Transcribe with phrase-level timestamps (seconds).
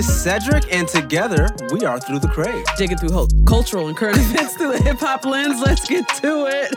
[0.00, 2.64] is Cedric, and together we are through the crave.
[2.78, 5.60] Digging through ho- cultural and current events through the hip hop lens.
[5.60, 6.74] Let's get to it.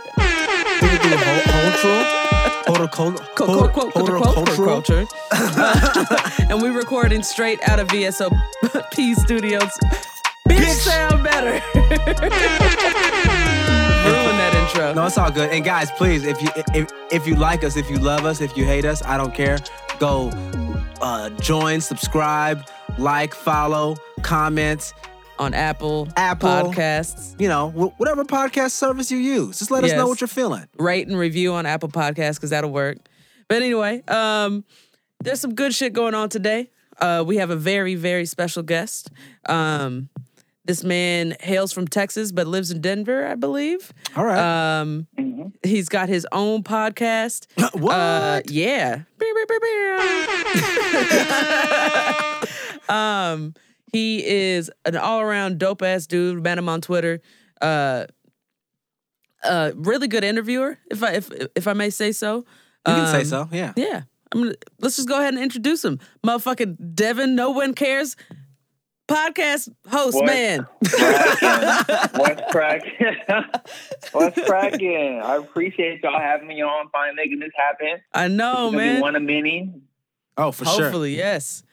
[6.49, 9.71] And we're recording straight out of VSOP Studios.
[10.49, 10.73] Bitch, Bitch.
[10.83, 11.61] sound better.
[11.73, 11.87] Ruin
[14.35, 14.93] that intro.
[14.93, 15.49] No, it's all good.
[15.51, 18.57] And guys, please, if you if, if you like us, if you love us, if
[18.57, 19.59] you hate us, I don't care.
[19.99, 20.29] Go
[21.01, 22.65] uh, join, subscribe,
[22.97, 24.93] like, follow, comment.
[25.39, 26.47] On Apple, Apple.
[26.47, 27.39] Podcasts.
[27.41, 30.65] You know, whatever podcast service you use, just let us know what you're feeling.
[30.77, 32.97] rate and review on Apple Podcasts because that'll work.
[33.47, 34.63] But anyway, um,
[35.23, 36.69] there's some good shit going on today.
[36.99, 39.09] Uh, we have a very, very special guest.
[39.47, 40.09] Um,
[40.65, 43.91] this man hails from Texas but lives in Denver, I believe.
[44.15, 44.79] All right.
[44.79, 45.07] Um,
[45.63, 47.47] he's got his own podcast.
[47.73, 47.95] what?
[47.95, 49.01] Uh, yeah.
[52.89, 53.53] um,
[53.91, 56.41] he is an all around dope ass dude.
[56.43, 57.21] Met him on Twitter.
[57.61, 58.05] Uh,
[59.43, 62.37] uh, really good interviewer, if I if if I may say so.
[62.37, 63.49] you can say Um, so.
[63.51, 63.73] Yeah.
[63.75, 64.03] Yeah.
[64.31, 65.99] I'm gonna, let's just go ahead and introduce him.
[66.25, 68.15] Motherfucking Devin, no one cares.
[69.07, 70.25] Podcast host, What?
[70.25, 70.65] man.
[70.81, 73.15] What's cracking?
[74.13, 75.21] What's cracking?
[75.23, 78.01] I appreciate y'all having me on, finally making this happen.
[78.13, 79.01] I know, It's gonna be man.
[79.01, 79.73] one of many.
[80.37, 80.83] Oh, for sure.
[80.85, 81.63] Hopefully, yes.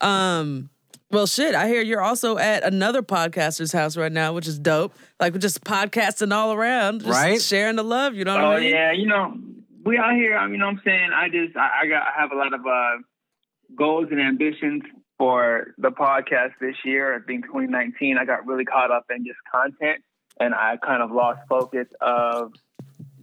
[0.00, 0.70] Um,
[1.10, 1.54] well, shit.
[1.54, 4.94] I hear you're also at another podcaster's house right now, which is dope.
[5.20, 7.40] Like we're just podcasting all around, just Right.
[7.40, 8.14] sharing the love.
[8.14, 8.70] You know what Oh I mean?
[8.70, 9.36] yeah, you know,
[9.84, 10.36] we out here.
[10.36, 11.10] I mean, you know what I'm saying.
[11.14, 12.96] I just, I, I got, I have a lot of uh,
[13.76, 14.82] goals and ambitions
[15.16, 17.14] for the podcast this year.
[17.16, 20.02] I think 2019, I got really caught up in just content,
[20.40, 22.52] and I kind of lost focus of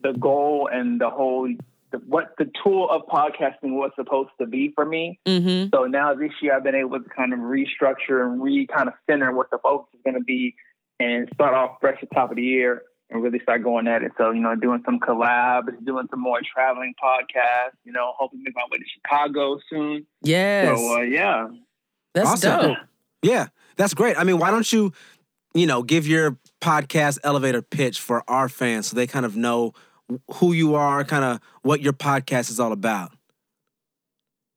[0.01, 1.57] the goal and the whole, the,
[2.07, 5.19] what the tool of podcasting was supposed to be for me.
[5.27, 5.69] Mm-hmm.
[5.73, 8.93] So now this year I've been able to kind of restructure and re kind of
[9.09, 10.55] center what the focus is going to be
[10.99, 14.01] and start off fresh at the top of the year and really start going at
[14.03, 14.11] it.
[14.17, 18.43] So, you know, doing some collabs, doing some more traveling podcasts, you know, hoping to
[18.45, 20.05] make my way to Chicago soon.
[20.21, 21.47] Yes, So, uh, yeah.
[22.13, 22.61] that's Awesome.
[22.69, 22.77] dope.
[23.21, 24.17] Yeah, that's great.
[24.17, 24.93] I mean, why don't you,
[25.53, 29.73] you know, give your podcast elevator pitch for our fans so they kind of know
[30.35, 33.11] who you are, kind of what your podcast is all about.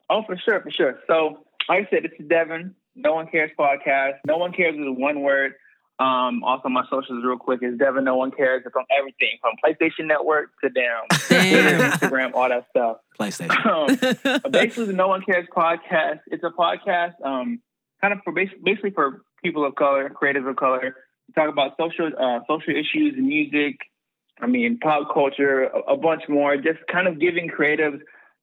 [0.08, 1.00] Oh, for sure, for sure.
[1.06, 2.74] So, like I said, this is Devin.
[2.94, 4.14] No one cares podcast.
[4.26, 5.52] No one cares is one word.
[5.98, 8.04] Um, also, my socials, real quick, is Devin.
[8.04, 8.62] No one cares.
[8.66, 11.92] It's on everything from PlayStation Network to down Damn.
[11.92, 12.98] Instagram, all that stuff.
[13.18, 13.56] PlayStation.
[13.66, 16.20] Um, basically, the No One Cares podcast.
[16.28, 17.60] It's a podcast, um,
[18.00, 20.94] kind of for basically, basically for people of color, creators of color.
[21.28, 23.76] We talk about social, uh, social issues, and music.
[24.40, 26.56] I mean, pop culture, a, bunch more.
[26.56, 28.00] Just kind of giving creatives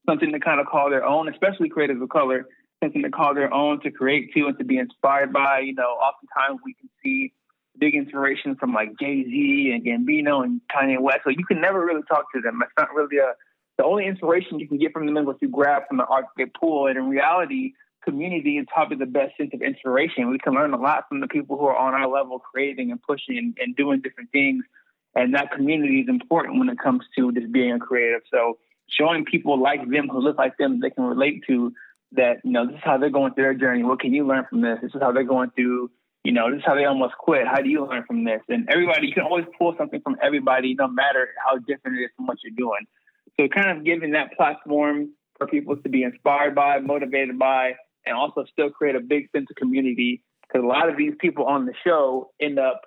[0.08, 2.48] something to kind of call their own, especially creatives of color,
[2.84, 5.60] something to call their own, to create to, and to be inspired by.
[5.60, 7.34] You know, oftentimes we can see
[7.78, 11.20] big inspiration from like Jay Z and Gambino and Kanye West.
[11.24, 12.60] So you can never really talk to them.
[12.64, 13.34] It's not really a
[13.78, 16.26] the only inspiration you can get from them is what you grab from the art
[16.38, 16.88] they pull.
[16.88, 20.30] And in reality, community is probably the best sense of inspiration.
[20.30, 23.02] We can learn a lot from the people who are on our level, creating and
[23.02, 24.64] pushing and, and doing different things.
[25.16, 28.22] And that community is important when it comes to just being a creative.
[28.32, 28.58] So
[28.90, 31.72] showing people like them who look like them they can relate to
[32.14, 33.84] that, you know, this is how they're going through their journey.
[33.84, 34.80] What can you learn from this?
[34.82, 35.90] This is how they're going through,
[36.24, 37.48] you know, this is how they almost quit.
[37.48, 38.42] How do you learn from this?
[38.50, 42.10] And everybody, you can always pull something from everybody, no matter how different it is
[42.16, 42.86] from what you're doing.
[43.40, 47.74] So kind of giving that platform for people to be inspired by, motivated by,
[48.06, 50.24] and also still create a big sense of community.
[50.48, 52.82] Because a lot of these people on the show end up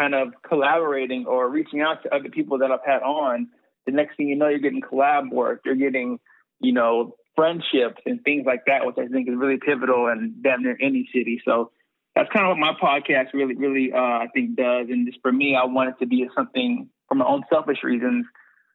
[0.00, 3.48] kind of collaborating or reaching out to other people that I've had on.
[3.84, 6.18] The next thing you know, you're getting collab work, you're getting,
[6.58, 10.62] you know, friendships and things like that, which I think is really pivotal and damn
[10.62, 11.40] near any city.
[11.44, 11.70] So
[12.14, 14.86] that's kind of what my podcast really, really, uh, I think does.
[14.88, 18.26] And just for me, I want it to be something for my own selfish reasons.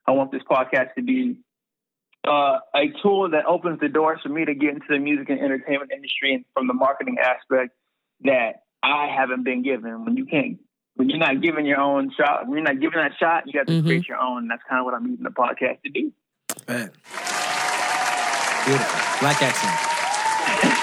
[0.08, 1.40] I want this podcast to be
[2.28, 5.40] uh, a tool that opens the doors for me to get into the music and
[5.40, 7.72] entertainment industry and from the marketing aspect
[8.22, 10.06] that I haven't been given.
[10.06, 10.60] When you can't,
[10.96, 13.68] when you're not giving your own shot, when you're not giving that shot, you got
[13.68, 13.86] to Mhm.
[13.86, 14.40] create your own.
[14.44, 16.12] And that's kind of what I'm using the podcast to do.
[16.68, 16.92] Man.
[18.66, 19.20] Beautiful.
[19.20, 19.76] Black accent.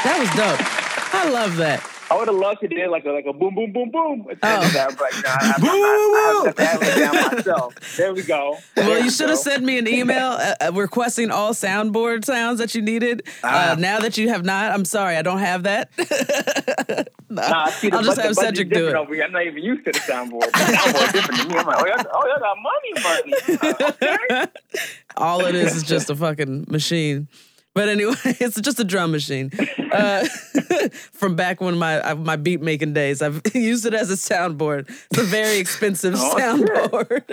[0.04, 1.14] That was dope.
[1.14, 1.91] I love that.
[2.12, 4.26] I would have loved to do like a like a boom boom boom boom.
[4.30, 4.66] At the end Oh.
[4.66, 7.96] of that, but like, nah, I'm, I'm I have to have it down myself.
[7.96, 8.58] There we go.
[8.74, 12.24] There Well, we you should have sent me an email uh, uh, requesting all soundboard
[12.24, 13.22] sounds that you needed.
[13.42, 13.72] Ah.
[13.72, 15.90] Uh, now that you have not, I'm sorry, I don't have that.
[17.32, 18.94] Nah, see, I'll just have Cedric do it.
[18.94, 19.24] Over here.
[19.24, 20.52] I'm not even used to the soundboard.
[20.52, 21.56] The soundboard different than me.
[21.56, 23.88] I'm like, oh, y'all, oh, y'all got money, money.
[24.02, 24.46] Okay.
[25.16, 27.28] all it is is just a fucking machine.
[27.74, 29.50] But anyway, it's just a drum machine.
[29.90, 30.24] Uh,
[31.12, 34.88] from back when my my beat making days, I've used it as a soundboard.
[35.10, 37.24] It's a very expensive Oh, soundboard.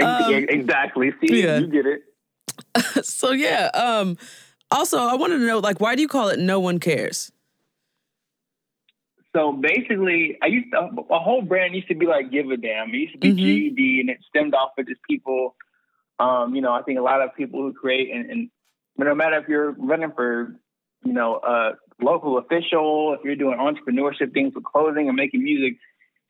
[0.00, 1.12] Yeah, exactly.
[1.20, 1.58] See, yeah.
[1.58, 3.04] you get it.
[3.06, 3.70] so yeah.
[3.74, 4.18] Um,
[4.70, 7.32] also, I wanted to know, like, why do you call it "No One Cares"?
[9.34, 10.78] So basically, I used to,
[11.10, 12.88] a whole brand used to be like Give a Damn.
[12.90, 13.36] It used to be Mhm.
[13.36, 15.54] GED, and it stemmed off of just people.
[16.18, 18.50] Um, you know, I think a lot of people who create, and, and
[19.04, 20.54] no matter if you're running for,
[21.04, 21.72] you know, a
[22.02, 25.78] local official, if you're doing entrepreneurship things with clothing or making music,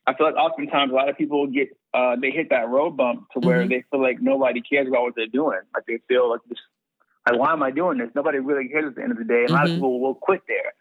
[0.05, 3.29] I feel like oftentimes a lot of people get uh, they hit that road bump
[3.31, 3.69] to where Mhm.
[3.69, 5.59] they feel like nobody cares about what they're doing.
[5.73, 6.59] Like they feel like this,
[7.29, 8.09] like why am I doing this?
[8.15, 9.41] Nobody really cares at the end of the day.
[9.41, 9.75] And a lot of Mhm.
[9.75, 10.73] people will quit there.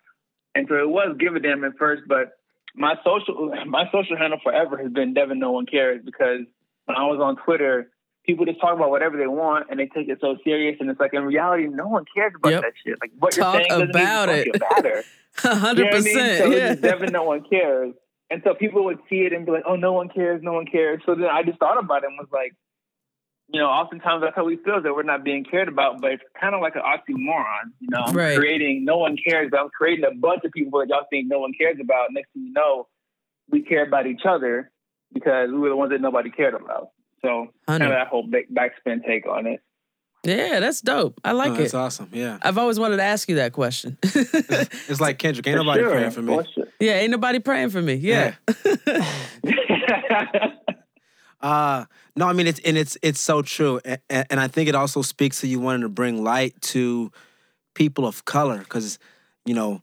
[0.55, 2.39] And so it was give a damn at first, but
[2.75, 6.47] my social my social handle forever has been Devin No One Cares because
[6.85, 7.91] when I was on Twitter,
[8.27, 10.99] people just talk about whatever they want and they take it so serious and it's
[11.01, 12.63] like in reality no one cares about Yep.
[12.63, 12.99] that shit.
[13.01, 14.61] Like what Talk you're saying doesn't about even it.
[14.61, 15.05] matter.
[15.45, 16.15] A You know I mean?
[16.15, 16.75] So it's Yeah.
[16.75, 17.95] Devin No One Cares.
[18.31, 20.67] And so people would see it and be like, Oh, no one cares, no one
[20.67, 21.01] cares.
[21.07, 22.53] So then I just thought about it and was like,
[23.49, 26.23] you know, oftentimes that's how we feel that we're not being cared about, but it's
[26.41, 27.71] kind of like an oxymoron.
[27.79, 30.89] You know, I'm creating no one cares, but I'm creating a bunch of people that
[30.89, 32.09] y'all think no one cares about.
[32.11, 32.89] Next thing you know,
[33.49, 34.73] we care about each other
[35.15, 36.89] because we were the ones that nobody cared about.
[37.23, 39.61] So kind of that whole back, backspin take on it.
[40.25, 41.21] Yeah, that's dope.
[41.25, 41.59] I like Oh, it.
[41.59, 42.09] that's awesome.
[42.13, 42.39] Yeah.
[42.43, 43.97] I've always wanted to ask you that question.
[44.05, 45.47] It's like Kendrick.
[45.47, 45.91] Ain't For nobody sure.
[45.93, 46.37] praying for me.
[46.55, 47.95] For yeah, ain't nobody praying for me.
[47.95, 48.35] Yeah.
[51.41, 51.85] Uh
[52.17, 55.03] no, I mean it's and it's it's so true, and, and I think it also
[55.03, 57.13] speaks to you wanting to bring light to
[57.75, 58.99] people of color, because
[59.45, 59.83] you know,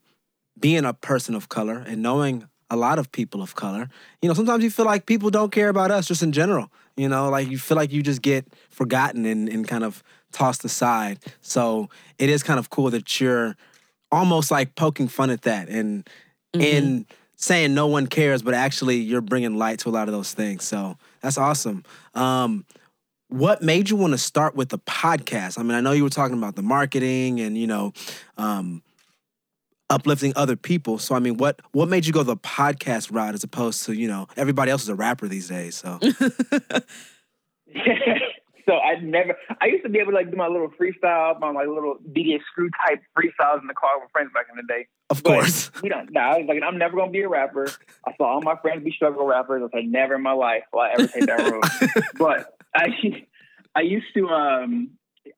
[0.59, 3.87] being a person of color and knowing a lot of people of color,
[4.21, 6.71] you know, sometimes you feel like people don't care about us just in general.
[6.95, 10.63] You know, like you feel like you just get forgotten and, and kind of tossed
[10.65, 11.19] aside.
[11.41, 13.55] So it is kind of cool that you're
[14.11, 16.07] almost like poking fun at that and
[16.53, 17.05] and
[17.35, 20.63] saying no one cares, but actually you're bringing light to a lot of those things.
[20.63, 21.83] So that's awesome.
[22.13, 22.65] Um,
[23.27, 25.57] what made you want to start with the podcast?
[25.57, 27.91] I mean, I know you were talking about the marketing and you know,
[28.37, 28.83] um,
[29.93, 30.97] uplifting other people.
[30.97, 34.07] So I mean, what what made you go the podcast route as opposed to you
[34.07, 35.75] know everybody else is a rapper these days?
[35.75, 35.99] So
[38.65, 39.35] so I never.
[39.61, 42.39] I used to be able to like do my little freestyle, my like little DJ
[42.51, 44.87] Screw type freestyles in the car with friends back in the day.
[45.09, 46.11] of But course, we don't.
[46.11, 47.67] Nah, I was like, I'm never gonna be a rapper.
[48.07, 49.63] I saw all my friends be struggle rappers.
[49.65, 51.63] I said, never in my life will I ever take that road.
[52.17, 52.87] but I,
[53.75, 54.27] I used to.
[54.29, 54.91] Um,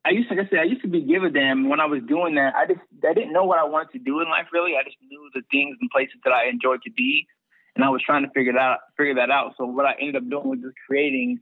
[0.04, 1.68] I used to, like I said, I used to be give a damn.
[1.68, 4.20] When I was doing that, I just, I didn't know what I wanted to do
[4.20, 4.46] in life.
[4.52, 7.26] Really, I just knew the things and places that I enjoyed to be,
[7.74, 9.54] and I was trying to figure that out, figure that out.
[9.56, 11.40] So what I ended up doing was just creating,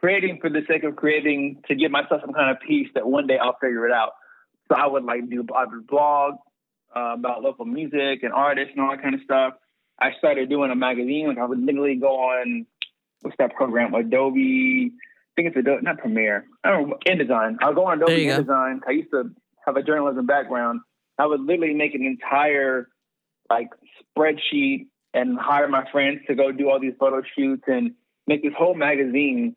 [0.00, 3.26] creating for the sake of creating to give myself some kind of peace that one
[3.26, 4.12] day I'll figure it out.
[4.68, 6.34] So I would like do, I would blog
[6.94, 9.54] uh, about local music and artists and all that kind of stuff.
[9.98, 11.28] I started doing a magazine.
[11.28, 12.66] Like I would literally go on,
[13.22, 13.94] what's that program?
[13.94, 14.92] Adobe.
[15.38, 16.46] I think it's Adobe, not Premiere.
[16.64, 17.58] I don't know, InDesign.
[17.60, 18.42] I'll go on Adobe you go.
[18.42, 18.80] InDesign.
[18.88, 19.30] I used to
[19.64, 20.80] have a journalism background.
[21.16, 22.88] I would literally make an entire
[23.48, 23.68] like
[24.16, 27.92] spreadsheet and hire my friends to go do all these photo shoots and
[28.26, 29.54] make this whole magazine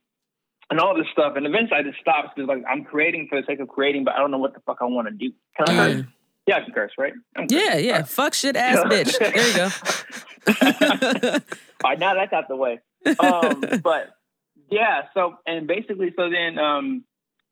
[0.69, 1.33] and all this stuff.
[1.35, 4.13] And eventually I just stopped because like I'm creating for the sake of creating, but
[4.13, 5.33] I don't know what the fuck I want to do.
[5.57, 6.01] Can I curse?
[6.01, 6.07] Mm.
[6.47, 7.13] Yeah, I can curse, right?
[7.35, 8.03] I'm Yeah, yeah.
[8.03, 9.17] Fuck shit ass bitch.
[9.17, 11.39] There you go.
[11.83, 12.79] All right, now that's out the way.
[13.19, 14.09] Um, but
[14.71, 17.03] yeah, so and basically, so then, um,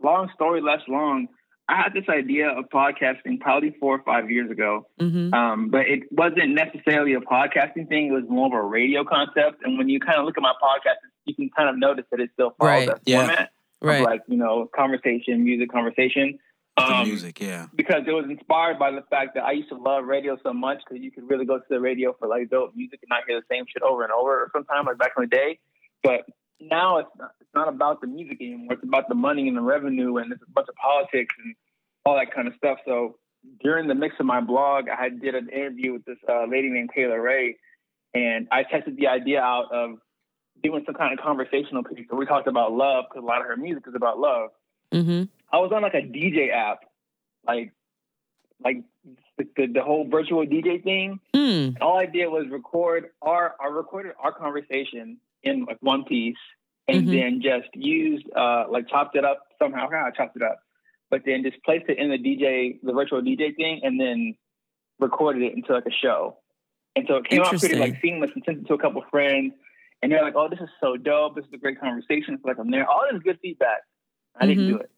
[0.02, 1.28] long story less long.
[1.68, 5.82] I had this idea of podcasting probably four or five years ago, hmm um, but
[5.82, 8.08] it wasn't necessarily a podcasting thing.
[8.08, 9.62] It was more of a radio concept.
[9.64, 12.20] And when you kind of look at my podcast, you can kind of notice that
[12.22, 12.88] it still follows Right.
[12.88, 13.18] that Yeah.
[13.28, 13.50] format
[13.84, 13.98] Right.
[14.00, 16.40] of like you know conversation, music, conversation.
[16.78, 17.68] Um, music, yeah.
[17.76, 20.80] because it was inspired by the fact that I used to love radio so much
[20.88, 23.40] because you could really go to the radio for like dope music and not hear
[23.40, 25.60] the same shit over and over or sometimes like back in the day.
[26.04, 26.22] But
[26.62, 28.74] now it's not, it's not about the music anymore.
[28.74, 31.56] It's about the money and the revenue and it's a bunch of politics and
[32.06, 32.80] all that kind of stuff.
[32.86, 33.18] So
[33.62, 36.90] during the mix of my blog, I did an interview with this uh, lady named
[36.96, 37.58] Taylor Ray,
[38.14, 39.92] and I tested the idea out of
[40.62, 42.06] doing some kind of conversational piece.
[42.10, 44.50] So we talked about love because a lot of her music is about love.
[44.92, 46.80] hmm I was on like a DJ app,
[47.48, 47.74] like
[48.64, 48.84] like
[49.38, 51.20] the, the, the whole virtual DJ thing.
[51.34, 56.38] And all I did was record our I recorded our conversation in like one piece
[56.88, 57.12] and Mhm.
[57.12, 59.88] then just used uh like chopped it up somehow.
[59.90, 60.60] I chopped it up.
[61.10, 64.36] But then just placed it in the DJ, the virtual DJ thing, and then
[65.00, 66.38] recorded it into like a show.
[66.96, 69.54] And so it came out pretty like seamless and sent it to a couple friends.
[70.02, 71.36] And they're like, oh, this is so dope.
[71.36, 72.36] This is a great conversation.
[72.36, 72.88] It's like I'm there.
[72.88, 73.82] All this good feedback.
[74.40, 74.68] I didn't Mhm.
[74.68, 74.92] do it.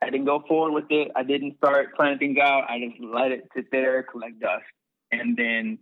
[0.00, 1.12] I didn't go forward with it.
[1.14, 2.68] I didn't start planning things out.
[2.68, 4.64] I just let it sit there, collect dust.
[5.12, 5.78] And then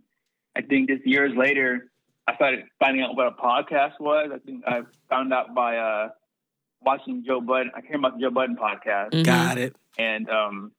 [0.56, 1.89] I think just years later,
[2.30, 4.30] I started finding out what a podcast was.
[4.32, 6.08] I think I found out by uh,
[6.82, 7.70] watching Joe Budden.
[7.74, 9.24] I came about the Joe Budden podcast Mhm.
[9.24, 9.74] Got it.
[9.98, 10.72] and um,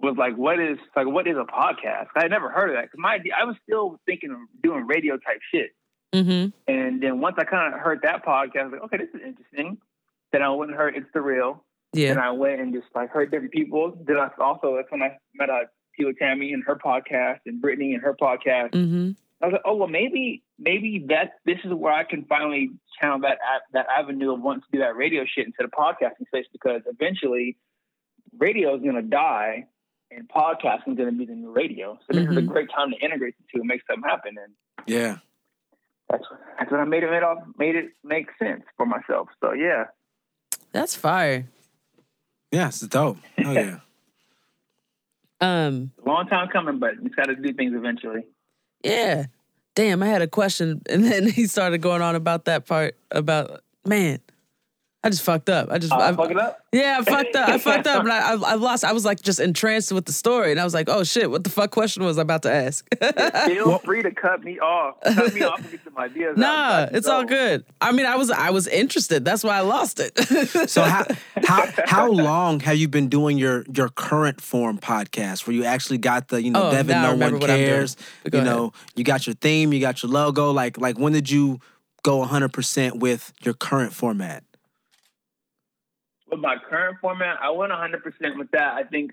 [0.00, 2.90] was like, "What is like what is a podcast?" I had never heard of that.
[2.90, 5.70] 'Cause my idea, I was still thinking of doing radio type shit.
[6.14, 6.52] Mhm.
[6.68, 9.20] And then once I kind of heard that podcast, I was like, "Okay, this is
[9.26, 9.78] interesting."
[10.32, 12.10] Then I went and heard "It's the Real," Yeah.
[12.10, 13.96] and I went and just like heard different people.
[14.06, 15.64] Then I also that's when I met uh,
[15.98, 18.70] Tila Tammy and her podcast, and Brittany and her podcast.
[18.72, 19.16] Mhm.
[19.42, 22.70] I was like, "Oh well, maybe maybe that this is where I can finally
[23.00, 23.38] channel that
[23.72, 27.56] that avenue of wanting to do that radio shit instead of podcasting space because eventually
[28.38, 29.66] radio is going to die
[30.10, 31.98] and podcasting is going to be the new radio.
[32.06, 32.46] So this is a Mhm.
[32.48, 34.36] great time to integrate the two and make something happen.
[34.38, 34.54] And
[34.86, 35.18] Yeah.
[36.10, 36.24] that's
[36.58, 39.28] that's when I made it made, all, made it make sense for myself.
[39.40, 39.86] So yeah,
[40.72, 41.46] That's fire.
[42.52, 43.18] Yeah, it's dope.
[43.44, 43.78] Oh yeah.
[45.40, 45.92] Um.
[46.04, 48.24] long time coming, but you got to do things eventually.
[48.82, 49.26] Yeah.
[49.74, 53.62] Damn, I had a question, and then he started going on about that part about
[53.84, 54.20] man.
[55.02, 55.70] I just fucked up.
[55.70, 56.60] I just Uh, I, fuck it up.
[56.72, 57.48] yeah, I fucked up.
[57.48, 58.84] I fucked up, and I, I I lost.
[58.84, 61.42] I was like just entranced with the story, and I was like, oh shit, what
[61.42, 62.86] the fuck question was I about to ask?
[63.46, 64.96] Feel free to cut me off.
[65.02, 66.36] Cut me off and get some ideas.
[66.36, 66.46] nah,
[66.84, 67.64] Got you, it's all good.
[67.80, 69.24] I mean, I was I was interested.
[69.24, 70.12] That's why I lost it.
[70.70, 71.06] So how
[71.44, 75.98] how how long have you been doing your your current form podcast where you actually
[75.98, 77.66] got the you know Oh, Devin no one what I'm doing.
[77.66, 78.44] cares you ahead.
[78.44, 81.58] know you got your theme you got your logo like like when did you
[82.02, 84.44] go 100 percent with your current format?
[86.30, 88.74] With my current format, I went 100% with that.
[88.74, 89.12] I think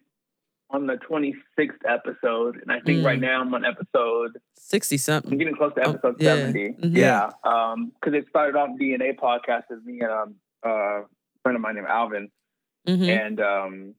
[0.69, 3.05] on the 26th episode, and I think Mm.
[3.05, 4.37] right now I'm on episode.
[4.55, 5.31] Sixty something.
[5.31, 6.35] I'm getting close to Oh, episode yeah.
[6.35, 6.73] 70.
[6.73, 6.95] Mhm.
[6.97, 11.05] Yeah, because it started off DNA podcast with me and um, uh, a
[11.41, 12.29] friend of mine named Alvin,
[12.85, 13.95] hmm and um,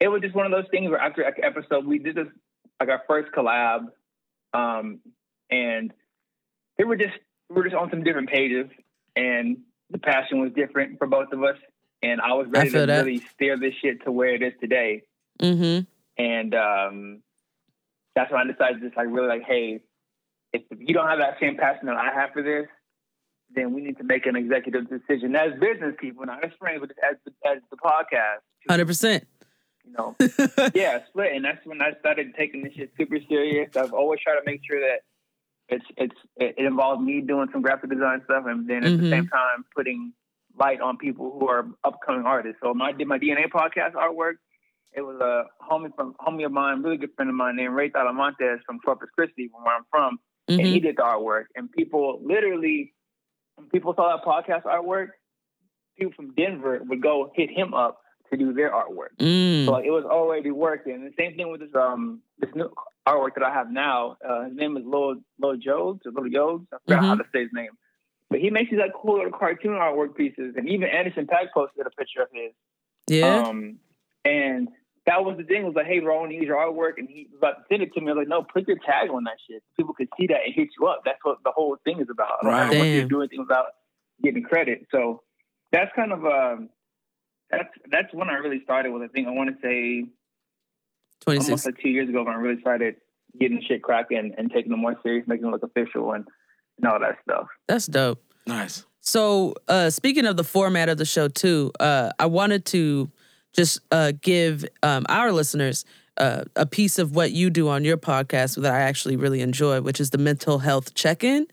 [0.00, 2.26] it was just one of those things where after like, episode we did this
[2.80, 3.86] like our first collab,
[4.52, 4.98] um,
[5.50, 5.92] and
[6.76, 7.14] they were just
[7.50, 8.66] we were just on some different pages,
[9.14, 9.58] and
[9.90, 11.56] the passion was different for both of us,
[12.04, 13.04] and I was ready to that.
[13.04, 15.02] really steer this shit to where it is today,
[15.40, 15.80] hmm
[16.16, 17.22] and um,
[18.14, 19.80] that's when I decided to just like really like, hey,
[20.52, 22.66] if you don't have that same passion that I have for this,
[23.54, 26.90] then we need to make an executive decision as business people, not as friends, but
[27.10, 29.24] as as the podcast Hundred percent.
[29.84, 30.16] you know,
[30.74, 31.32] yeah, split.
[31.34, 33.68] And that's when I started taking this shit super serious.
[33.76, 35.00] I've always tried to make sure that
[35.68, 39.00] it's it's it, involves me doing some graphic design stuff, and then at Mhm.
[39.00, 40.12] the same time putting
[40.58, 42.58] light on people who are upcoming artists.
[42.62, 44.34] So I did my DNA podcast artwork,
[44.94, 47.90] it was a homie from homie of mine, really good friend of mine named Ray
[47.90, 50.18] Talamontes from Corpus Christi, from where I'm from,
[50.48, 51.44] and hmm he did the artwork.
[51.56, 52.94] And people literally,
[53.56, 55.08] when people saw that podcast artwork,
[55.98, 57.98] people from Denver would go hit him up
[58.30, 59.16] to do their artwork.
[59.20, 59.66] Mm.
[59.66, 60.94] So like, it was already working.
[60.94, 62.70] And the same thing with this um this new
[63.06, 64.16] artwork that I have now.
[64.26, 66.66] Uh, his name is Lil Lil Jodes or Lil Jodes.
[66.72, 67.70] I forgot how to say his name.
[68.30, 70.54] But he makes these like cool little cartoon artwork pieces.
[70.56, 72.52] And even Anderson .Paak posted a picture of his.
[73.08, 73.42] Yeah.
[73.48, 73.78] Um
[74.24, 74.68] and
[75.06, 77.08] that was the thing, was like, hey bro, I want to use your artwork and
[77.08, 78.08] he was about to send it to me.
[78.10, 79.62] I was like, no, put your tag on that shit.
[79.76, 81.02] People could see that and hit you up.
[81.04, 82.38] That's what the whole thing is about.
[82.40, 82.66] I don't Right.
[82.68, 83.08] ever want you to Damn.
[83.08, 83.66] do anything without
[84.22, 84.86] getting credit.
[84.90, 85.22] So
[85.72, 86.70] that's kind of um
[87.50, 90.06] that's that's when I really started with I think I want to say
[91.20, 92.96] Twenty almost like two years ago when I really started
[93.38, 96.24] getting shit cracking and taking it more serious, making it look official and,
[96.78, 97.46] and all that stuff.
[97.68, 98.22] That's dope.
[98.46, 98.84] Nice.
[99.00, 103.10] So, uh, speaking of the format of the show, too, uh, I wanted to
[103.52, 105.84] just uh, give um, our listeners
[106.16, 109.80] uh, a piece of what you do on your podcast that I actually really enjoy,
[109.80, 111.46] which is the mental health check in.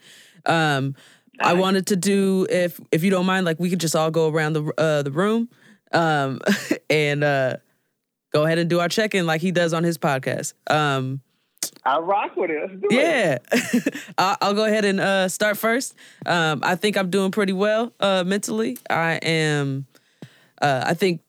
[0.45, 0.95] Um,
[1.39, 4.29] I wanted to do, if if you don't mind, like we could just all go
[4.29, 5.49] around the uh, the room
[5.91, 6.39] um,
[6.89, 7.57] and uh,
[8.31, 10.53] go ahead and do our check in like he does on his podcast.
[10.69, 11.21] Um,
[11.83, 12.59] I rock with it.
[12.61, 13.41] Let's do it.
[13.51, 15.95] yeah, I'll, I'll go ahead and uh, start first.
[16.25, 18.77] Um, I think I'm doing pretty well uh, mentally.
[18.89, 19.87] I am.
[20.61, 21.21] Uh, I think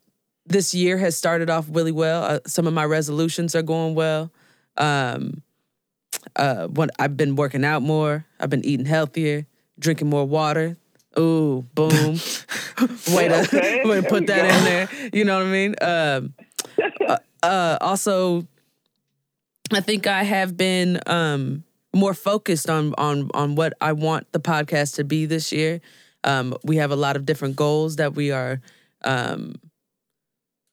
[0.47, 2.25] this year has started off really well.
[2.25, 4.31] Uh, some of my resolutions are going well.
[4.77, 5.43] Um,
[6.37, 8.27] uh, what I've been working out more.
[8.39, 9.47] I've been eating healthier,
[9.79, 10.77] drinking more water.
[11.19, 11.91] Ooh, boom!
[13.15, 14.57] way to Okay, way to put that go.
[14.59, 14.89] in there.
[15.13, 15.75] You know what I mean?
[15.81, 16.35] Um,
[17.07, 18.47] uh, uh, also
[19.77, 21.65] I think I have been um,
[21.95, 25.81] more focused on on on what I want the podcast to be this year.
[26.25, 28.61] Um, we have a lot of different goals that we are
[29.05, 29.57] um,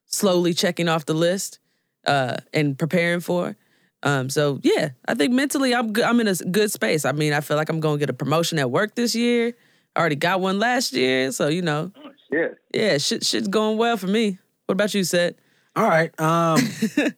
[0.05, 1.59] slowly checking off the list
[2.05, 3.55] uh, and preparing for.
[4.03, 6.05] Um, so yeah, I think mentally I'm good.
[6.05, 7.03] I'm in a good space.
[7.05, 9.53] I mean, I feel like I'm going to get a promotion at work this year.
[9.95, 12.55] I already got one last year, so you know, Oh, shit.
[12.73, 14.37] yeah, shit, shit's going well for me.
[14.67, 15.33] What about you, Seth?
[15.75, 16.17] All right.
[16.19, 16.59] Um,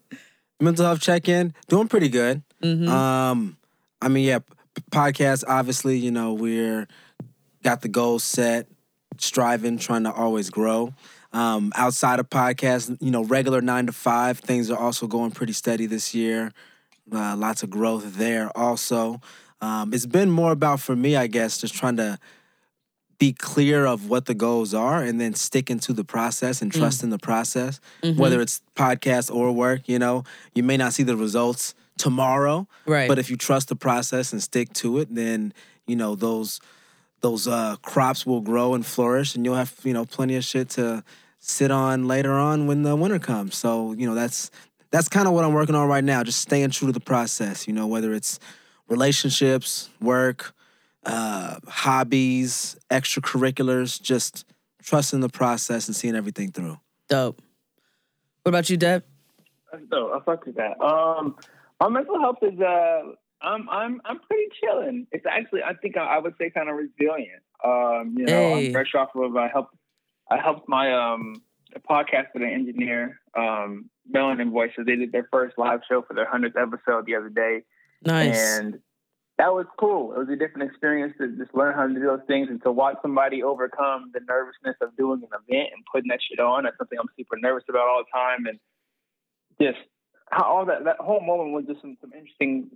[0.62, 2.44] mental health check in, doing pretty good.
[2.62, 2.88] Mm-hmm.
[2.88, 3.58] Um,
[4.02, 4.46] I mean, yeah, p-
[4.92, 5.44] podcast.
[5.48, 6.88] Obviously, you know, we're
[7.64, 8.68] got the goals set,
[9.18, 10.94] striving, trying to always grow.
[11.34, 15.54] Um, outside of podcast, you know, regular nine to five, things are also going pretty
[15.54, 16.52] steady this year.
[17.12, 18.56] Uh, lots of growth there.
[18.58, 19.22] Also,
[19.62, 22.20] um, it's been more about for me, I guess, just trying to
[23.22, 27.04] be clear of what the goals are and then sticking to the process and trust
[27.06, 27.74] in the process
[28.22, 30.24] whether it's podcast or work you know?
[30.58, 31.76] You may not see the results
[32.06, 33.08] tomorrow Right.
[33.08, 35.54] but if you trust the process and stick to it then
[35.90, 36.60] you know those
[37.26, 40.68] those uh, crops will grow and flourish and you'll have you know plenty of shit
[40.78, 41.04] to
[41.38, 43.56] sit on later on when the winter comes.
[43.64, 44.50] So you know that's
[44.94, 47.68] that's kind of what i'm working on right now just staying true to the process
[47.68, 48.40] you know whether it's
[48.96, 50.54] relationships work
[51.06, 54.46] uh, hobbies, extracurriculars, just
[54.84, 56.80] trusting the process and seeing everything through.
[57.10, 57.42] Dope.
[58.44, 59.04] What about you, Deb?
[59.72, 60.12] That's dope.
[60.14, 60.82] I fuck with that.
[60.82, 61.36] Um,
[61.80, 63.02] my mental health is uh,
[63.42, 65.08] I'm I'm I'm pretty chilling.
[65.12, 67.42] It's actually I think I, I would say kind of resilient.
[67.64, 68.68] Um, you know, Hey.
[68.68, 69.76] I'm fresh off of I helped
[70.30, 71.42] I helped my um
[71.90, 74.86] podcast with an engineer, um, Melanin Voices.
[74.86, 77.64] They did their first live show for their hundredth episode the other day.
[78.04, 78.60] Nice.
[78.60, 78.80] And
[79.42, 80.14] that was cool.
[80.14, 82.72] It was a different experience to just learn how to do those things and to
[82.72, 86.66] watch somebody overcome the nervousness of doing an event and putting that shit on.
[86.66, 88.46] That's something I'm super nervous about all the time.
[88.46, 88.60] And
[89.60, 89.80] just
[90.30, 92.70] how all that, that whole moment was just some, some interesting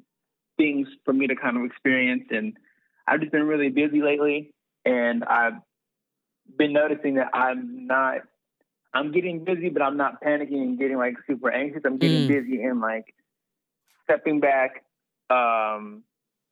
[0.57, 2.23] things for me to kind of experience.
[2.31, 2.57] And
[3.07, 4.51] I've just been really busy lately.
[4.85, 5.61] And I've
[6.57, 8.21] been noticing that I'm not,
[8.91, 11.83] I'm getting busy, but I'm not panicking and getting like super anxious.
[11.85, 12.27] I'm getting Mm.
[12.27, 13.13] busy and like
[14.05, 14.83] stepping back,
[15.29, 16.01] um,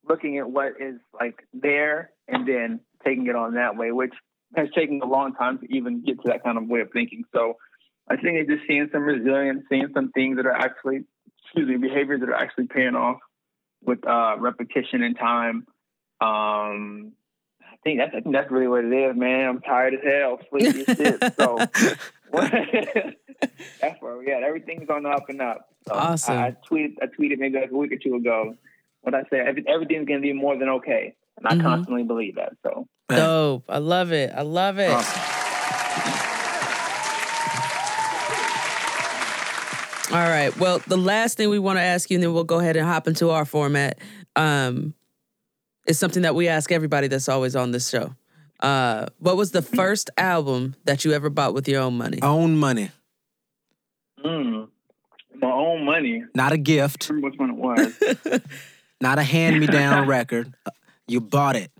[0.08, 4.14] looking at what is like there and then taking it on that way, which
[4.56, 7.24] has taken a long time to even get to that kind of way of thinking.
[7.34, 7.56] So
[8.08, 11.04] I think it's just seeing some resilience, seeing some things that are actually,
[11.44, 13.18] excuse me, behaviors that are actually paying off
[13.82, 15.66] with uh, repetition and time.
[16.20, 17.12] Um,
[17.62, 19.48] I think that's I think that's really what it is, man.
[19.48, 21.22] I'm tired as hell, sleepy as shit.
[21.36, 21.58] So
[23.80, 24.42] that's where we at.
[24.42, 25.68] Everything's on the up and up.
[25.86, 26.34] So Awesome.
[26.36, 28.56] I, I tweeted I tweeted maybe like a week or two ago
[29.04, 29.46] what I said.
[29.46, 31.62] Every, everything's gonna be more than okay, and I Mhm.
[31.62, 32.52] constantly believe that.
[32.62, 33.64] So Dope.
[33.68, 34.32] I love it.
[34.34, 34.90] I love it.
[34.90, 35.20] Awesome.
[40.12, 40.56] All right.
[40.58, 42.86] Well, the last thing we want to ask you, and then we'll go ahead and
[42.86, 43.98] hop into our format,
[44.36, 44.94] um,
[45.88, 48.14] is something that we ask everybody that's always on this show.
[48.60, 52.20] Uh, what was the first album that you ever bought with your own money?
[52.22, 52.90] Own money,
[54.24, 54.68] mm,
[55.34, 56.22] my own money.
[56.34, 58.40] not a gift, I remember which one it was.
[59.04, 60.52] not a hand me down record.
[60.66, 60.70] Uh,
[61.06, 61.70] You bought it.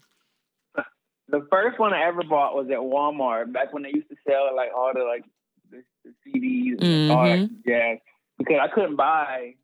[1.29, 4.55] the first one I ever bought was at Walmart back when they used to sell
[4.55, 5.25] like all the like
[5.71, 7.99] the, the CDs and all that jazz
[8.39, 9.55] because I couldn't buy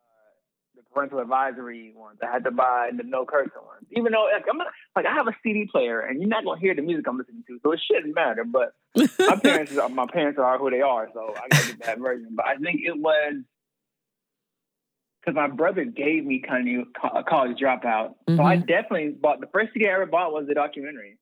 [0.00, 2.18] uh, the parental advisory ones.
[2.22, 3.86] I had to buy the no cursing ones.
[3.96, 6.60] Even though like, I'm not, like I have a CD player and you're not gonna
[6.60, 8.44] hear the music I'm listening to, so it shouldn't matter.
[8.44, 8.72] But
[9.18, 12.28] my parents, is- my parents are who they are, so I gotta get that version.
[12.36, 13.34] But I think it was
[15.26, 16.86] because my brother gave me kind of
[17.16, 20.54] a college dropout, so I definitely bought the first CD I ever bought was the
[20.54, 21.18] documentary.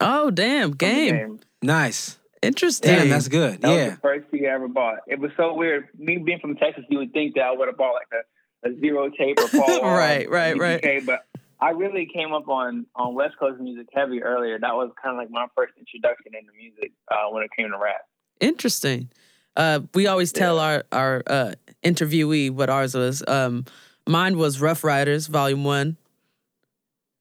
[0.00, 0.70] Oh, damn.
[0.70, 1.40] from the Game.
[1.62, 2.18] Nice.
[2.42, 2.94] Interesting.
[2.94, 3.60] Damn, that's good.
[3.62, 3.90] That was Yeah.
[3.90, 4.98] the first CD I ever bought.
[5.08, 5.88] It was so weird.
[5.98, 8.80] Me being from Texas, you would think that I would have bought like a, a
[8.80, 10.80] Z-Ro tape or Paul Right, right, or right.
[10.82, 11.24] BTK, But
[11.60, 14.58] I really came up on on West Coast music heavy earlier.
[14.60, 17.78] That was kind of like my first introduction into music uh, when it came to
[17.78, 18.02] rap.
[18.40, 19.10] Interesting.
[19.58, 21.52] Uh, we always tell our our uh,
[21.84, 23.22] interviewee what ours was.
[23.26, 23.64] Um,
[24.06, 25.96] mine was Ruff Ryders, Volume One.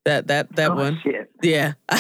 [0.06, 1.00] That that that oh, one.
[1.04, 1.30] Shit.
[1.42, 1.74] Yeah.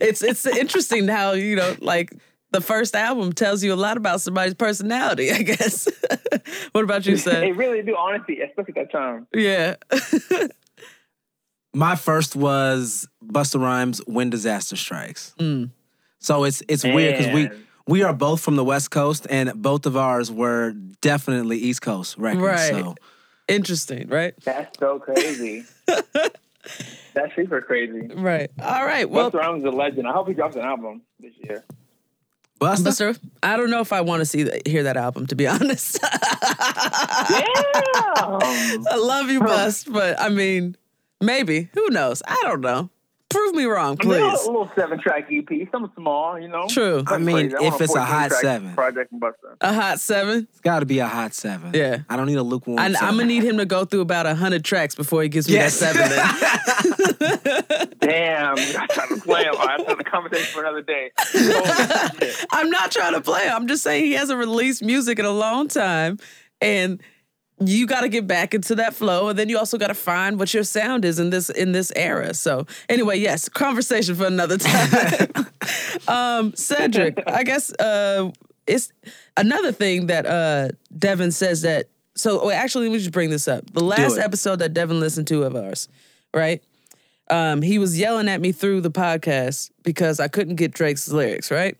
[0.00, 2.14] it's it's interesting how, you know, like
[2.52, 5.88] the first album tells you a lot about somebody's personality, I guess.
[6.72, 7.56] what about you, They Seth?
[7.56, 9.26] really do, honestly, especially at that time.
[9.34, 9.76] yeah.
[11.74, 15.34] My first was Busta Rhymes When Disaster Strikes.
[15.38, 15.70] Mm.
[16.18, 17.66] So it's it's weird because we Man.
[17.86, 22.16] We are both from the West Coast and both of ours were definitely East Coast
[22.18, 22.42] records.
[22.44, 22.70] Right.
[22.70, 22.94] So
[23.48, 24.34] Interesting, right?
[24.44, 25.64] That's so crazy.
[25.86, 28.08] That's super crazy.
[28.14, 28.50] Right.
[28.60, 29.08] All right.
[29.10, 30.06] Well, Busta Rhymes is a legend.
[30.06, 31.64] I hope he drops an album this year.
[32.60, 32.84] Busta.
[32.84, 35.26] Buster, I don't know if I want to see that, hear that album.
[35.26, 36.12] To be honest, Damn.
[38.16, 40.76] I love you, Bust, but I mean,
[41.20, 41.68] maybe.
[41.74, 42.22] Who knows?
[42.26, 42.88] I don't know.
[43.32, 46.66] Prove me wrong, I mean, a little seven track EP, something small, you know.
[46.68, 47.02] True.
[47.06, 47.54] I mean, Crazy.
[47.54, 48.74] want if it's a 14 hot seven.
[48.74, 49.56] project from Busta.
[49.60, 50.46] A hot seven.
[50.50, 51.70] It's got to be a hot seven.
[51.74, 51.98] Yeah.
[52.08, 52.78] I don't need a lukewarm.
[52.78, 55.48] I, I'm gonna need him to go through about a hundred tracks before he gives
[55.48, 55.78] me Yes.
[55.80, 57.18] that seven.
[57.18, 57.88] Then.
[58.00, 59.54] Damn, I'm trying to play him.
[59.56, 61.10] That's another conversation for another day.
[62.50, 63.48] I'm not trying to play.
[63.48, 66.18] I'm just saying he hasn't released music in a long time,
[66.60, 67.00] and
[67.68, 70.38] you got to get back into that flow, and then you also got to find
[70.38, 72.34] what your sound is in this in this era.
[72.34, 75.28] So anyway, yes, conversation for another time.
[76.08, 78.30] um, Cedric, I guess uh,
[78.66, 78.92] it's
[79.36, 81.88] another thing that uh, Devin says that.
[82.14, 83.72] So oh, actually, let me just bring this up.
[83.72, 85.88] The last episode that Devin listened to of ours,
[86.34, 86.62] right?
[87.30, 91.50] Um, he was yelling at me through the podcast because I couldn't get Drake's lyrics,
[91.50, 91.78] right?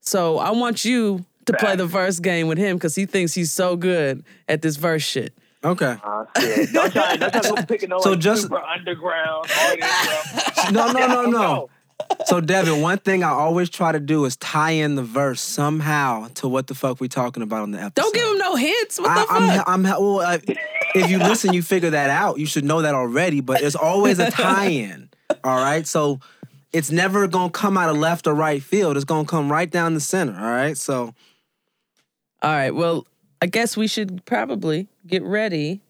[0.00, 3.52] So I want you to play the verse game with him because he thinks he's
[3.52, 5.34] so good at this verse shit.
[5.62, 5.96] Okay.
[6.38, 6.72] Shit.
[6.72, 10.72] Don't try, don't try picking no So like, just- super underground artist.
[10.72, 11.70] No, no, no, no.
[12.26, 16.28] So Devin, one thing I always try to do is tie in the verse somehow
[16.36, 17.94] to what the fuck we talking about on the episode.
[17.94, 18.98] Don't give him no hints.
[19.00, 19.68] What the fuck?
[19.68, 20.38] I'm, I'm, well, uh,
[20.94, 22.38] if you listen, you figure that out.
[22.38, 23.40] You should know that already.
[23.40, 25.10] But it's always a tie-in.
[25.44, 26.20] All right, so
[26.72, 28.96] it's never gonna come out of left or right field.
[28.96, 30.34] It's gonna come right down the center.
[30.38, 31.14] All right, so
[32.42, 32.70] All right.
[32.70, 33.06] Well,
[33.42, 35.82] I guess we should probably get ready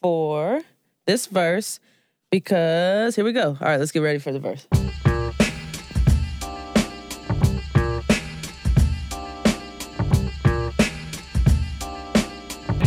[0.00, 0.62] for
[1.04, 1.80] this verse
[2.30, 3.58] because here we go.
[3.60, 4.66] All right, let's get ready for the verse.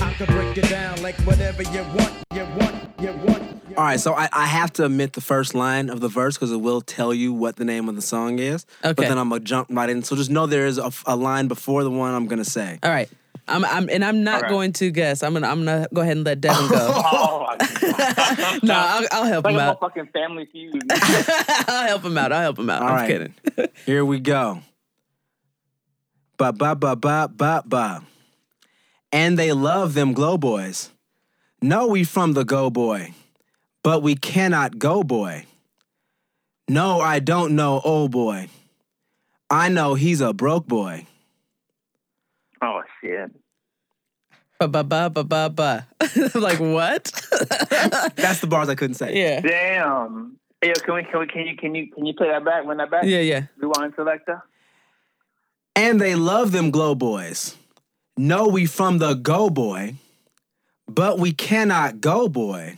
[0.02, 4.28] I could break it down like whatever you want, you want, all right, so I,
[4.34, 7.32] I have to admit the first line of the verse because it will tell you
[7.32, 8.66] what the name of the song is.
[8.84, 8.94] Okay.
[8.94, 10.04] But then I'm gonna jump right in.
[10.04, 12.80] So just know there is a, a line before the one I'm gonna say.
[12.84, 13.10] All right.
[13.48, 14.50] I'm, I'm and I'm not All right.
[14.50, 15.24] going to guess.
[15.24, 17.02] I'm gonna I'm gonna go ahead and let Devin go.
[17.12, 18.60] Oh, my God.
[18.64, 19.80] no, I'll, I'll help like him a out.
[19.80, 20.84] motherfucking family feud.
[21.68, 22.32] I'll help him out.
[22.32, 22.82] I'll help him out.
[22.82, 23.08] All I'm right.
[23.08, 23.34] kidding.
[23.86, 24.62] Here we go.
[26.38, 28.04] Ba ba ba ba ba ba.
[29.12, 30.92] And they love them glow boys.
[31.62, 33.14] No, we from the go boy,
[33.84, 35.46] but we cannot go boy.
[36.70, 38.48] No, I don't know old boy.
[39.50, 41.06] I know he's a broke boy.
[42.62, 43.32] oh, shit.
[44.60, 45.88] Ba ba ba ba ba ba.
[46.36, 47.06] Like what?
[48.16, 49.18] That's the bars I couldn't say.
[49.18, 49.40] yeah.
[49.42, 50.38] Damn.
[50.62, 52.66] Hey, yo, can we, can we, can you, can you, can you play that back?
[52.66, 53.06] Run that back?
[53.06, 53.44] Yeah, yeah.
[53.58, 54.44] Rewind selector.
[55.76, 57.56] And they love them glow boys.
[58.18, 59.96] No, we from the go boy,
[60.96, 62.78] but we cannot go boy.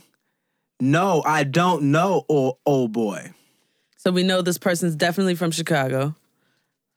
[0.80, 3.32] No, I don't know old, old boy.
[3.96, 6.14] So we know this person's definitely from Chicago.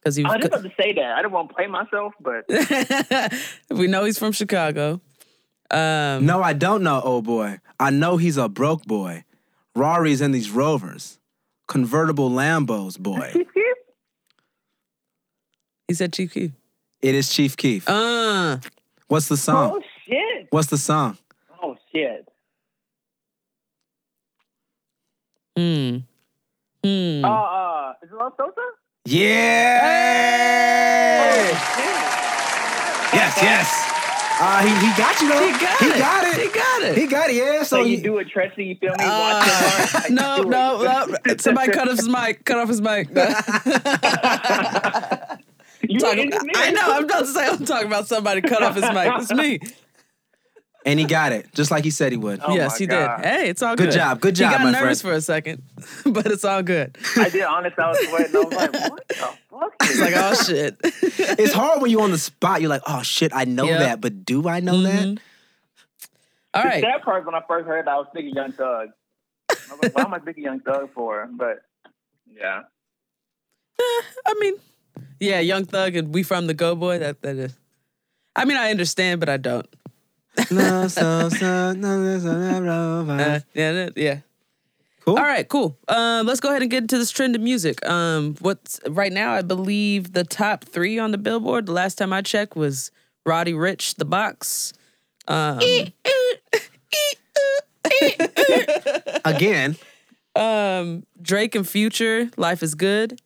[0.01, 1.11] Because he I was didn't have to say that.
[1.17, 2.45] I didn't want to play myself, but
[3.69, 5.01] we know he's from Chicago.
[5.71, 7.59] Um No, I don't know, oh boy.
[7.79, 9.23] I know he's a broke boy.
[9.75, 11.19] Rari's in these Rovers.
[11.67, 13.33] Convertible Lambos, boy.
[15.87, 16.51] he said Chief Keef.
[17.01, 17.87] It is Chief Keef.
[17.89, 18.57] Uh
[19.07, 19.71] What's the song?
[19.75, 19.89] oh shit.
[20.55, 21.17] What's the song?
[21.61, 22.29] Oh shit.
[25.57, 25.97] hmm.
[26.81, 27.25] Hmm.
[27.25, 28.53] Uh, uh, is it Love Sosa?
[29.03, 29.85] Yeah!
[33.11, 33.67] Yes, yes.
[34.39, 35.45] Uh, he, he got you though.
[35.45, 35.97] He got he it.
[35.99, 36.37] got it.
[36.41, 36.97] He got it.
[36.99, 37.35] He got it.
[37.35, 37.63] Yeah.
[37.63, 39.03] So So you you- do it, Tressie, you feel me?
[39.03, 39.47] Uh, Watch
[40.05, 40.11] it.
[40.13, 41.07] no, no, no.
[41.37, 42.45] Somebody cut off his mic.
[42.45, 43.09] Cut off his mic.
[45.87, 46.81] You Talk- I know.
[46.93, 49.07] I'm about to say I'm talking about somebody cut off his mic.
[49.17, 49.59] It's me.
[50.85, 52.39] And he got it, just like he said he would.
[52.45, 53.17] Oh yes, he God.
[53.21, 53.25] did.
[53.25, 53.85] Hey, it's all good.
[53.89, 54.21] Good job.
[54.21, 55.13] Good job, He got my nervous friend.
[55.15, 55.63] for a second,
[56.05, 56.97] but it's all good.
[57.17, 57.77] I did honest.
[57.79, 58.35] I was sweating.
[58.35, 59.73] I was like, what the fuck?
[59.81, 60.77] It's like, oh shit.
[61.39, 62.61] It's hard when you're on the spot.
[62.61, 63.79] You're like, oh shit, I know Yeah.
[63.79, 65.03] that, but do I know that?
[65.05, 65.17] Mm-hmm.
[66.53, 66.69] all that?
[66.69, 66.83] right.
[66.83, 68.89] sad part when I first heard that, I was thinking Young Thug.
[69.49, 71.27] I was like, what am I thinking Young Thug for?
[71.31, 71.63] But
[72.31, 72.61] yeah.
[73.79, 74.53] Eh, I mean,
[75.19, 76.99] yeah, Young Thug and We From the Go Boy.
[76.99, 77.57] That that is.
[78.35, 79.65] I mean, I understand, but I don't.
[83.19, 84.19] Uh, yeah, yeah.
[85.05, 85.17] Cool.
[85.17, 85.77] All right, cool.
[85.87, 87.85] Um, let's go ahead and get into this trend of music.
[87.87, 89.33] Um, what's right now?
[89.33, 91.67] I believe the top three on the Billboard.
[91.67, 92.89] The last time I checked was
[93.23, 94.73] Roddy Ricch, The Box.
[95.27, 95.59] Um,
[99.25, 99.75] Again,
[100.35, 103.21] um, Drake and Future, Life is Good,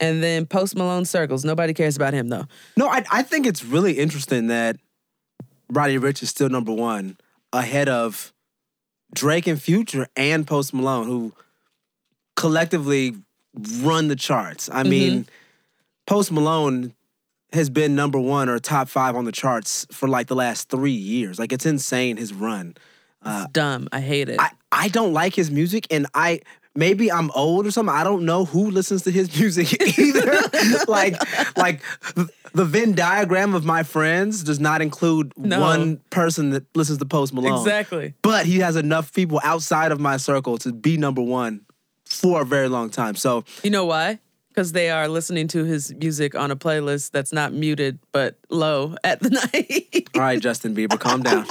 [0.00, 1.44] and then Post Malone, Circles.
[1.44, 2.44] Nobody cares about him though.
[2.76, 4.76] no, I, I think it's really interesting that
[5.70, 7.16] Roddy Ricch is still number one
[7.52, 8.32] ahead of
[9.14, 11.32] Drake and Future and Post Malone, who
[12.36, 13.14] collectively
[13.80, 14.68] run the charts.
[14.70, 14.90] I mm-hmm.
[14.90, 15.26] mean,
[16.06, 16.94] Post Malone
[17.52, 20.90] has been number one or top five on the charts for like the last three
[20.90, 21.38] years.
[21.38, 22.74] Like it's insane his run.
[23.22, 23.88] It's uh, dumb.
[23.90, 24.38] I hate it.
[24.38, 26.40] I, I don't like his music and I
[26.74, 27.94] maybe I'm old or something.
[27.94, 30.40] I don't know who listens to his music either.
[30.88, 31.16] like
[31.56, 31.80] like
[32.52, 35.60] the Venn diagram of my friends does not include No.
[35.60, 37.58] one person that listens to Post Malone.
[37.60, 38.14] exactly.
[38.22, 41.60] But he has enough people outside of my circle to be number one
[42.06, 43.14] for a very long time.
[43.16, 44.18] So You know why?
[44.48, 48.96] Because they are listening to his music on a playlist that's not muted but low
[49.04, 50.08] at the night.
[50.16, 51.46] all right, Justin Bieber, calm down.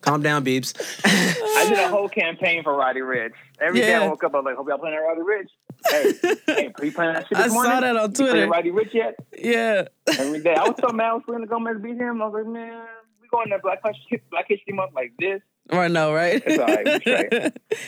[0.00, 0.74] Calm down, Biebs.
[1.04, 3.32] I did a whole campaign for Roddy Ricch.
[3.60, 4.00] Every day Yeah.
[4.02, 5.48] I woke up, I was like, hope y'all playing that Roddy Ricch.
[5.86, 7.80] Hey, hey, are you playing that shit this I saw morning?
[7.80, 8.48] that on You Twitter.
[8.48, 9.16] Roddy Ricch yet?
[9.36, 9.84] yeah.
[10.18, 10.54] Every day.
[10.54, 12.22] I was so mad when Selena Gomez beat him.
[12.22, 12.82] I was like, man,
[13.20, 15.40] we going to Black History, Black History Month like this.
[15.70, 16.42] I know, right?
[16.44, 17.56] It's all right, it's all right.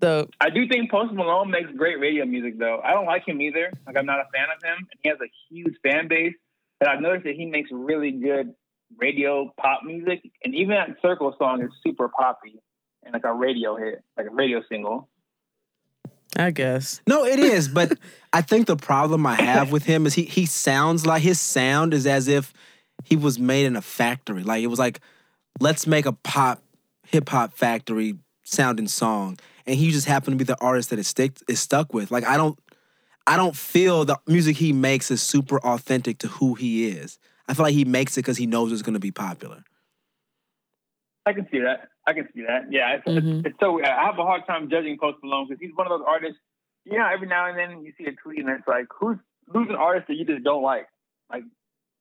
[0.00, 2.80] the I do think Post Malone makes great radio music, though.
[2.84, 3.72] I don't like him either.
[3.86, 4.78] Like, I'm not a fan of him.
[4.78, 6.34] And he has a huge fan base.
[6.80, 8.54] But I've noticed that he makes really good
[8.96, 10.22] radio pop music.
[10.44, 12.60] And even that Circle song is super poppy
[13.04, 15.08] and like a radio hit, like a radio single.
[16.36, 17.00] I guess.
[17.06, 17.98] No, it is, but
[18.32, 21.94] I think the problem I have with him is he he sounds like his sound
[21.94, 22.52] is as if
[23.04, 24.42] he was made in a factory.
[24.42, 25.00] Like it was like,
[25.60, 26.62] let's make a pop
[27.06, 31.06] hip hop factory sounding song, and he just happened to be the artist that it
[31.06, 32.10] stick is stuck with.
[32.10, 32.58] Like I don't,
[33.26, 37.18] I don't feel the music he makes is super authentic to who he is.
[37.48, 39.62] I feel like he makes it because he knows it's gonna be popular.
[41.26, 41.88] I can see that.
[42.06, 42.70] I can see that.
[42.72, 43.40] Yeah, it's, Mhm.
[43.40, 43.82] it's, it's so.
[43.82, 46.38] I have a hard time judging Post Malone because he's one of those artists.
[46.84, 49.18] You know, every now and then you see a tweet and it's like, who's
[49.52, 50.86] who's an artist that you just don't like?
[51.30, 51.42] Like,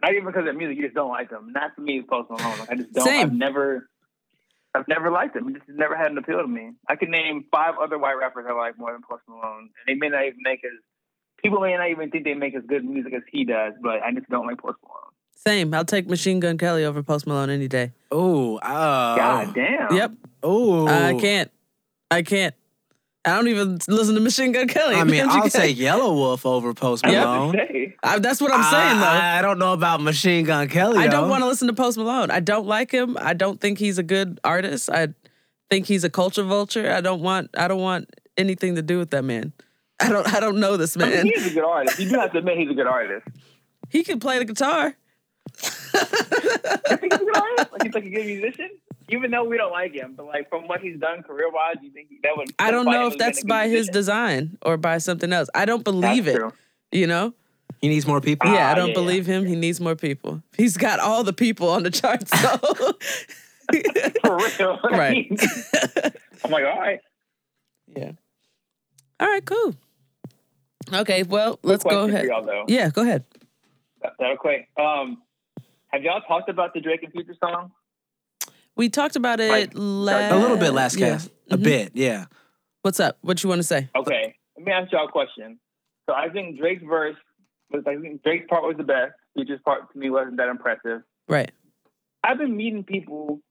[0.01, 1.51] not even because of music, you just don't like them.
[1.51, 2.59] Not for me, it's Post Malone.
[2.59, 3.05] Like, I just don't.
[3.05, 3.21] Same.
[3.27, 3.89] I've never,
[4.75, 5.49] I've never liked him.
[5.49, 6.71] It just never had an appeal to me.
[6.87, 9.95] I could name five other white rappers I like more than Post Malone, and they
[9.95, 10.71] may not even make as
[11.43, 13.73] people may not even think they make as good music as he does.
[13.81, 15.06] But I just don't like Post Malone.
[15.37, 15.73] Same.
[15.73, 17.91] I'll take Machine Gun Kelly over Post Malone any day.
[18.11, 19.95] Oh, God oh, damn.
[19.95, 20.11] Yep.
[20.43, 20.87] oh!
[20.87, 21.51] I can't.
[22.09, 22.55] I can't.
[23.23, 24.95] I don't even listen to Machine Gun Kelly.
[24.95, 25.29] I mean, MGK.
[25.29, 27.55] I'll take Yelawolf over Post Malone.
[27.55, 27.87] about.
[28.03, 29.05] I, that's what I'm saying, though.
[29.05, 30.97] I, I don't know about Machine Gun Kelly.
[30.97, 32.31] I don't want to listen to Post Malone.
[32.31, 33.17] I don't like him.
[33.19, 34.89] I don't think he's a good artist.
[34.89, 35.09] I
[35.69, 36.91] think he's a culture vulture.
[36.91, 37.49] I don't want.
[37.57, 39.51] I don't want anything to do with that man.
[39.99, 40.33] I don't.
[40.33, 41.25] I don't know this I mean, man.
[41.25, 41.99] he's a good artist.
[41.99, 43.27] You do have to admit he's a good artist.
[43.89, 44.95] He can play the guitar.
[45.93, 47.71] You think he's good artist?
[47.71, 48.69] Like he's like a good musician?
[49.09, 51.91] Even though we don't like him, but like from what he's done career wise, you
[51.91, 52.49] think that would?
[52.59, 53.93] I don't know if that's by his musician?
[53.93, 55.49] design or by something else.
[55.55, 56.39] I don't believe That's it.
[56.39, 56.53] true.
[56.91, 57.33] You know?
[57.79, 58.49] He needs more people.
[58.51, 59.45] Yeah, I Ah, don't yeah, believe him.
[59.45, 60.41] He needs more people.
[60.57, 62.31] He's got all the people on the charts.
[62.41, 62.57] So
[64.25, 64.79] For real.
[64.91, 65.27] Right.
[66.43, 66.99] I'm like, all right.
[67.95, 68.11] yeah.
[69.19, 69.75] All right, cool.
[70.93, 72.21] Okay, well, let's go ahead.
[72.21, 72.65] For y'all, though.
[72.67, 73.23] Yeah, go ahead.
[74.01, 74.69] That, that'll quick.
[74.79, 75.21] Um,
[75.91, 77.71] have y'all talked about the Drake and Future song?
[78.75, 81.11] We talked about it Like, last A little bit last yeah.
[81.13, 81.31] cast.
[81.49, 81.63] A Mhm.
[81.63, 82.25] bit, yeah.
[82.81, 83.17] What's up?
[83.21, 83.89] What you want to say?
[83.95, 84.35] Okay.
[84.57, 85.59] Let me ask y'all a question.
[86.07, 87.15] So I think Drake's verse
[87.71, 89.13] was I think Drake's part was the best.
[89.35, 91.01] Future's part to me wasn't that impressive.
[91.27, 91.51] Right.
[92.23, 93.41] I've been meeting people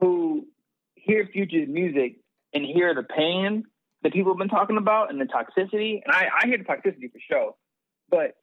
[0.00, 0.46] who
[0.94, 2.16] hear Future's music
[2.52, 3.64] and hear the pain
[4.02, 6.00] that people have been talking about and the toxicity.
[6.04, 7.54] And I, I hear the toxicity for sure.
[8.08, 8.34] But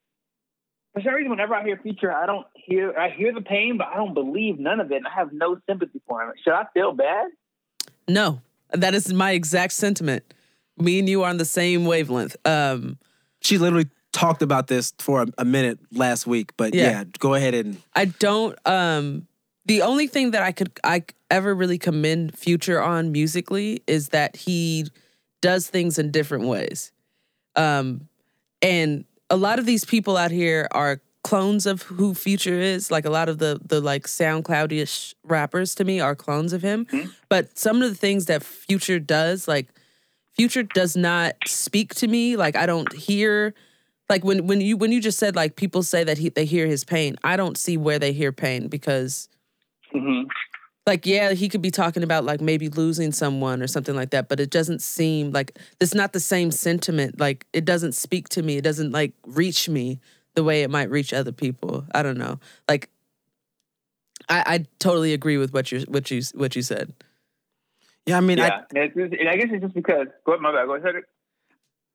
[0.98, 3.88] for some reason, whenever I hear Future, I don't hear, I hear the pain, but
[3.88, 4.96] I don't believe none of it.
[4.96, 6.32] And I have no sympathy for him.
[6.42, 7.28] Should I feel bad?
[8.06, 8.40] No,
[8.72, 10.22] that is my exact sentiment.
[10.78, 12.36] Me and you are on the same wavelength.
[12.44, 12.98] Um,
[13.40, 16.90] She literally talked about this for a, a minute last week, but Yeah.
[16.90, 17.04] yeah.
[17.18, 18.58] go ahead and I don't.
[18.66, 19.26] Um,
[19.66, 24.34] the only thing that I could I ever really commend Future on musically is that
[24.36, 24.86] he
[25.42, 26.90] does things in different ways.
[27.54, 28.08] Um,
[28.62, 32.90] and a lot of these people out here are clones of who Future is.
[32.90, 36.86] Like a lot of the the like SoundCloud-ish rappers to me are clones of him.
[37.28, 39.68] But some of the things that Future does, like
[40.34, 42.36] Future does not speak to me.
[42.36, 43.54] Like I don't hear
[44.08, 46.66] like when when you when you just said like people say that he they hear
[46.66, 47.16] his pain.
[47.24, 49.28] I don't see where they hear pain because
[49.94, 50.28] Mm-hmm.
[50.88, 54.28] Like yeah, he could be talking about like maybe losing someone or something like that,
[54.28, 57.20] but it doesn't seem like it's not the same sentiment.
[57.20, 58.56] Like it doesn't speak to me.
[58.56, 60.00] It doesn't like reach me
[60.34, 61.84] the way it might reach other people.
[61.94, 62.40] I don't know.
[62.68, 62.90] Like
[64.28, 66.92] I, I totally agree with what you what you what you said.
[68.06, 68.62] yeah, I mean, Yeah.
[68.74, 70.94] And just- and I guess it's just because, go ahead, my bad, go ahead.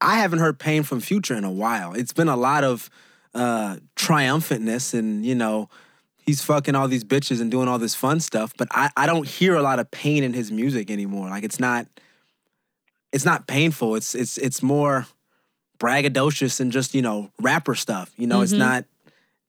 [0.02, 1.94] I I haven't heard pain from Future in a while.
[1.94, 2.90] It's been a lot of
[3.34, 5.68] uh triumphantness and you know
[6.26, 9.28] he's fucking all these bitches and doing all this fun stuff, but I I don't
[9.28, 11.30] hear a lot of pain in his music anymore.
[11.30, 11.88] Like it's not
[13.12, 13.96] it's not painful.
[13.96, 15.06] It's it's it's more
[15.80, 18.12] braggadocious and just you know rapper stuff.
[18.18, 18.60] You know, it's Mhm.
[18.60, 18.86] not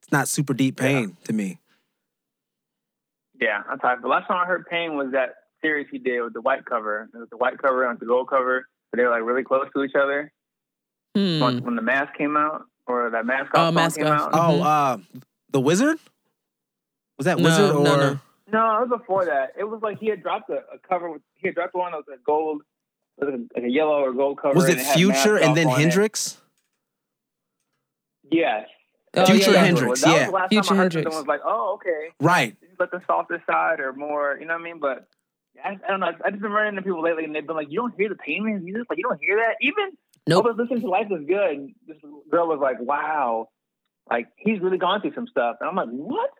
[0.02, 1.58] it's not super deep pain to me.
[3.40, 4.02] Yeah, I'm tired.
[4.02, 7.08] The last time I heard Pain was that series he did with the white cover.
[7.12, 9.66] It was the white cover and the gold cover, but they were like really close
[9.74, 10.32] to each other.
[11.16, 11.40] Hmm.
[11.40, 14.20] When, when the mask came out, or that mask Oh, off song Mask came Off.
[14.20, 14.30] out.
[14.34, 14.64] Oh, Mhm.
[14.64, 14.98] uh,
[15.50, 15.98] the wizard
[17.18, 18.20] was that No, wizard or no, no.
[18.52, 19.52] No, it was before that.
[19.58, 21.98] It was like he had dropped a, a cover with he had dropped one that
[21.98, 22.62] was a gold,
[23.18, 24.54] like a, yellow or gold cover.
[24.54, 25.82] was and it Future and then on it.
[25.82, 26.38] Hendrix?
[28.30, 28.66] Yes.
[29.16, 29.64] Oh, Future yeah, yeah.
[29.64, 30.16] Hendrix, That yeah.
[30.16, 31.04] was the last Future time I heard Hendrix.
[31.14, 32.08] something was like, oh, okay.
[32.20, 32.60] Right.
[32.60, 34.80] This is like the softer side or more, you know what I mean?
[34.80, 35.08] But
[35.64, 36.06] I, I don't know.
[36.06, 38.16] I've just been running into people lately, and they've been like, "You don't hear the
[38.16, 38.86] pain in his music?
[38.90, 39.96] Like you don't hear that?" Even
[40.26, 40.46] Nope.
[40.46, 41.50] I was listening to Life is Good.
[41.50, 41.96] And this
[42.28, 43.50] girl was like, "Wow,
[44.10, 46.30] like he's really gone through some stuff," and I'm like, "What?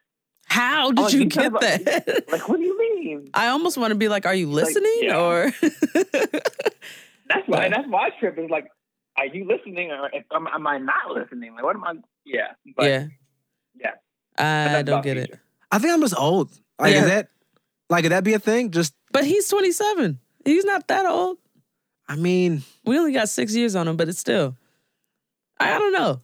[0.54, 2.24] How did Oh, you you get about- that?
[2.32, 4.98] Like, what do you mean?" I almost want to be like, are you listening?
[5.02, 5.18] yeah.
[5.20, 5.50] Or
[7.28, 7.68] That's why.
[7.68, 8.38] That's my trip.
[8.38, 8.66] Is like,
[9.16, 11.54] are you listening or am, am I not listening?
[11.54, 11.94] Like, what am I?
[12.24, 13.06] Yeah, but yeah,
[13.74, 13.90] yeah.
[14.38, 15.38] I that's don't about get it.
[15.72, 16.50] I think I'm just old.
[16.78, 17.00] Like Yeah.
[17.02, 17.28] is that
[17.90, 18.70] like could that be a thing?
[18.70, 20.18] Just But he's 27.
[20.44, 21.38] He's not that old.
[22.08, 24.56] I mean, We only got six years on him, but it's still.
[25.58, 26.20] I don't know.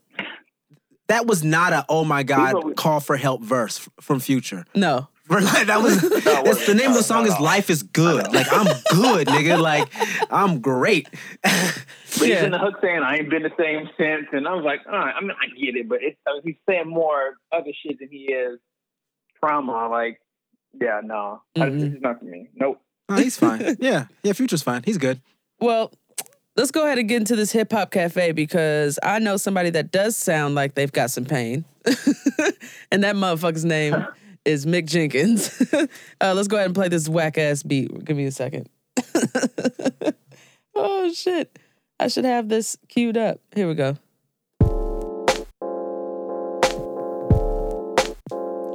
[1.11, 4.64] That was not a oh my god People- call for help verse from Future.
[4.75, 5.09] No.
[5.31, 7.44] Like, that was it it's, the name of the song No, is no.
[7.44, 8.33] Life is Good.
[8.33, 9.61] Like I'm good, nigga.
[9.61, 9.88] Like
[10.31, 11.09] I'm great.
[11.44, 12.44] But he's Yeah.
[12.46, 14.99] in the hook saying, "I ain't been the same since," and I was like, "All
[14.99, 18.01] right, I mean, I get it, but it's I mean, he's saying more other shit
[18.01, 18.59] than he is
[19.38, 20.20] trauma." Like,
[20.81, 21.81] yeah, no, I- Mhm.
[21.81, 22.49] this is not for me.
[22.57, 22.81] Nope.
[23.09, 23.77] Oh, he's fine.
[23.79, 24.33] Yeah, yeah.
[24.33, 24.83] Future's fine.
[24.85, 25.20] He's good.
[25.61, 25.92] Well,
[26.61, 29.90] let's go ahead and get into this hip hop cafe because I know somebody that
[29.90, 31.64] does sound like they've got some pain.
[32.92, 34.07] and that motherfucker's name
[34.44, 35.59] is Mick Jenkins.
[36.20, 38.05] uh, let's go ahead and play this whack ass beat.
[38.05, 38.68] Give me a second.
[40.75, 41.59] oh, shit.
[41.99, 43.40] I should have this queued up.
[43.55, 43.96] Here we go.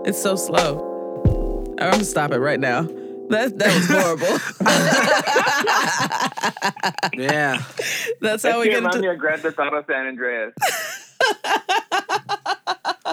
[0.08, 1.76] It's so slow.
[1.80, 2.88] I'm gonna stop it right now.
[3.30, 4.40] That that was horrible.
[7.18, 7.62] Yeah.
[8.22, 9.08] That's That how we shit get reminds into.
[9.08, 10.54] me of Grand Theft Auto San Andreas.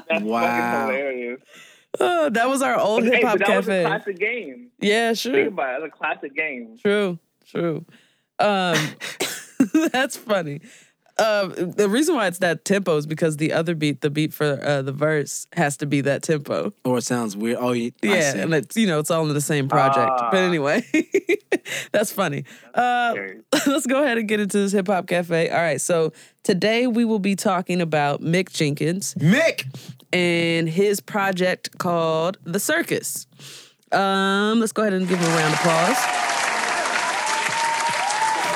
[0.09, 0.87] That's Wow.
[0.89, 1.41] hilarious.
[2.01, 3.85] Oh, that was our old Hey, hip hop but that was a cafe.
[3.85, 4.69] classic game.
[4.81, 6.79] Yeah, Think sure, about it, it's a classic game.
[6.81, 7.85] true, true.
[8.39, 8.77] Um,
[9.93, 10.61] that's funny.
[11.19, 14.59] Um, the reason why it's that tempo is because the other beat, the beat for
[14.65, 16.73] uh, the verse, has to be that tempo.
[16.85, 17.59] Or it sounds weird.
[17.61, 18.39] Oh, you, I Yeah, see.
[18.41, 20.11] and it's you know it's all in the same project.
[20.31, 20.47] but Ah.
[20.49, 20.85] anyway,
[21.93, 22.45] that's funny.
[22.75, 23.15] Uh,
[23.67, 25.51] let's go ahead and get into this hip hop cafe.
[25.51, 26.13] All right, so
[26.45, 29.67] today we will be talking about Mick Jenkins Mick.
[30.13, 33.27] and his project called The Circus.
[33.93, 36.42] Um, let's go ahead and give him a round of applause.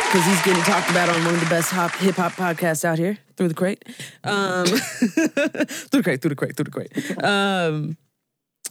[0.07, 2.99] Because he's getting talked about on one of the best hop, hip hop podcasts out
[2.99, 3.85] here, Through the Crate.
[4.25, 7.25] Um, through the Crate, Through the Crate, Through the Crate.
[7.25, 7.97] Um,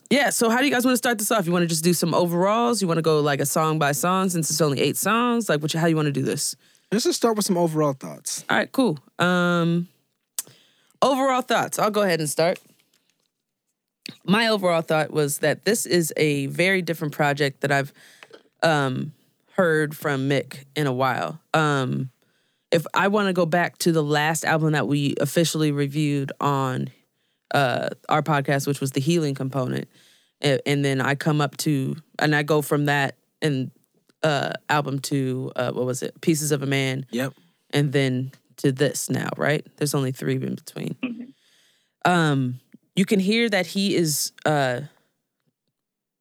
[0.10, 1.46] yeah, so how do you guys want to start this off?
[1.46, 2.82] You want to just do some overalls?
[2.82, 5.50] You want to go like a song by song since it's only eight songs?
[5.50, 6.56] Like, what, you- how you want to do this?
[6.92, 8.46] Let's just start with some overall thoughts.
[8.50, 8.98] All right, cool.
[9.20, 9.88] Um,
[11.02, 11.78] overall thoughts.
[11.80, 12.60] I'll go ahead and start.
[14.24, 17.92] My overall thought was that this is a very different project that I've
[18.64, 19.12] um,
[19.56, 21.40] heard from Mick in a while.
[21.54, 22.10] Um,
[22.72, 26.90] if I want to go back to the last album that we officially reviewed on
[27.54, 29.88] uh, our podcast, which was the healing component,
[30.44, 33.72] a- and then I come up to and I go from that and
[34.24, 36.20] uh, album to uh, what was it?
[36.22, 37.34] Pieces of a Man Yep.
[37.72, 39.66] and then to this now, right?
[39.78, 41.34] There's only three in between.
[42.04, 42.60] Um,
[42.96, 44.82] you can hear that he is uh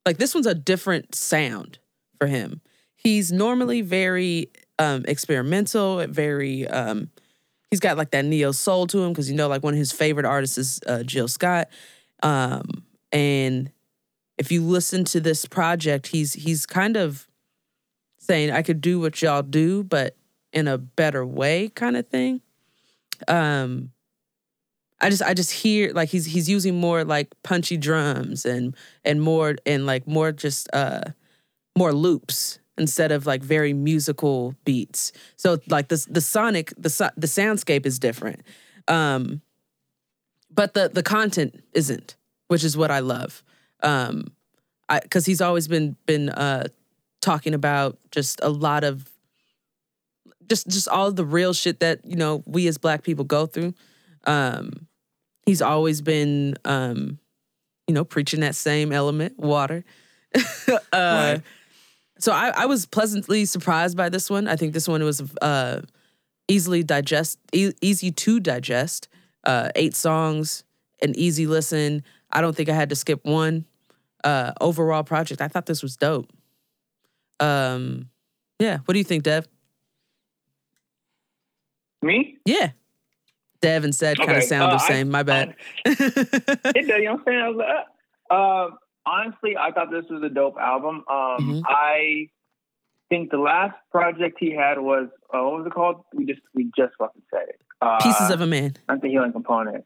[0.06, 1.78] like this one's a different sound
[2.18, 2.60] for him.
[3.04, 7.10] He's normally very um experimental, very um
[7.70, 9.92] he's got like that neo soul to him because you know like one of his
[9.92, 11.68] favorite artists is uh, Jill Scott.
[12.22, 12.62] Um
[13.12, 13.70] and
[14.38, 17.28] if you listen to this project, he's he's kind of
[18.18, 20.16] saying I could do what y'all do, but
[20.52, 22.40] in a better way kind of thing.
[23.28, 23.92] Um
[25.00, 28.74] I just I just hear like he's he's using more like punchy drums and
[29.04, 31.02] and more and like more just uh
[31.76, 35.12] more loops instead of like very musical beats.
[35.36, 38.42] So like the the sonic the the soundscape is different.
[38.88, 39.40] Um
[40.50, 42.16] but the the content isn't,
[42.48, 43.42] which is what I love.
[43.82, 44.28] Um
[44.88, 46.68] I cuz he's always been been uh
[47.20, 49.08] talking about just a lot of
[50.48, 53.72] just just all the real shit that you know we as black people go through
[54.26, 54.86] um
[55.46, 57.18] he's always been um
[57.86, 59.84] you know preaching that same element water
[60.68, 61.42] uh Right.
[62.24, 65.80] So I, I was pleasantly surprised by this one i think this one was uh
[66.48, 69.08] easily digest, e- easy to digest.
[69.44, 70.64] Uh, eight songs,
[71.02, 72.02] an easy listen.
[72.32, 73.66] I don't think I had to skip one.
[74.22, 76.30] Uh, overall project, I thought this was dope.
[77.40, 78.08] Um,
[78.58, 78.78] yeah.
[78.84, 79.46] What do you think, Dev?
[82.00, 82.38] Me?
[82.46, 82.70] Yeah.
[83.60, 85.10] Dev and said kind of sound uh, the I- same.
[85.10, 85.54] My bad.
[85.86, 87.40] It does, you know what I'm saying?
[87.40, 87.68] I was like,
[88.30, 88.70] uh, uh,
[89.06, 91.04] honestly, I thought this was a dope album.
[91.08, 91.62] Um, Mhm.
[91.66, 92.28] I
[93.10, 96.04] think the last project he had was uh, what was it called?
[96.14, 97.60] We just we just fucking said it.
[97.80, 98.74] Uh, Pieces of a man.
[98.88, 99.84] not the healing component.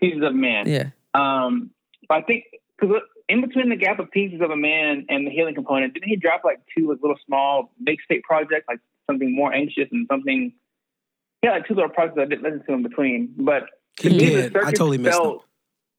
[0.00, 0.68] Pieces of Man.
[0.68, 0.90] Yeah.
[1.14, 1.70] Um,
[2.08, 2.44] but I think
[2.78, 2.96] because
[3.28, 6.16] in between the gap of Pieces of a Man and the healing component, didn't he
[6.16, 10.52] drop like two like, little small mixtape projects, like something more anxious and something?
[11.42, 13.34] Yeah, like two little projects I didn't listen to in between.
[13.38, 13.64] But
[14.00, 14.56] He to me, the did.
[14.56, 15.44] I totally felt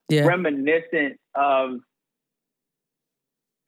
[0.09, 0.25] Yeah.
[0.25, 1.79] reminiscent of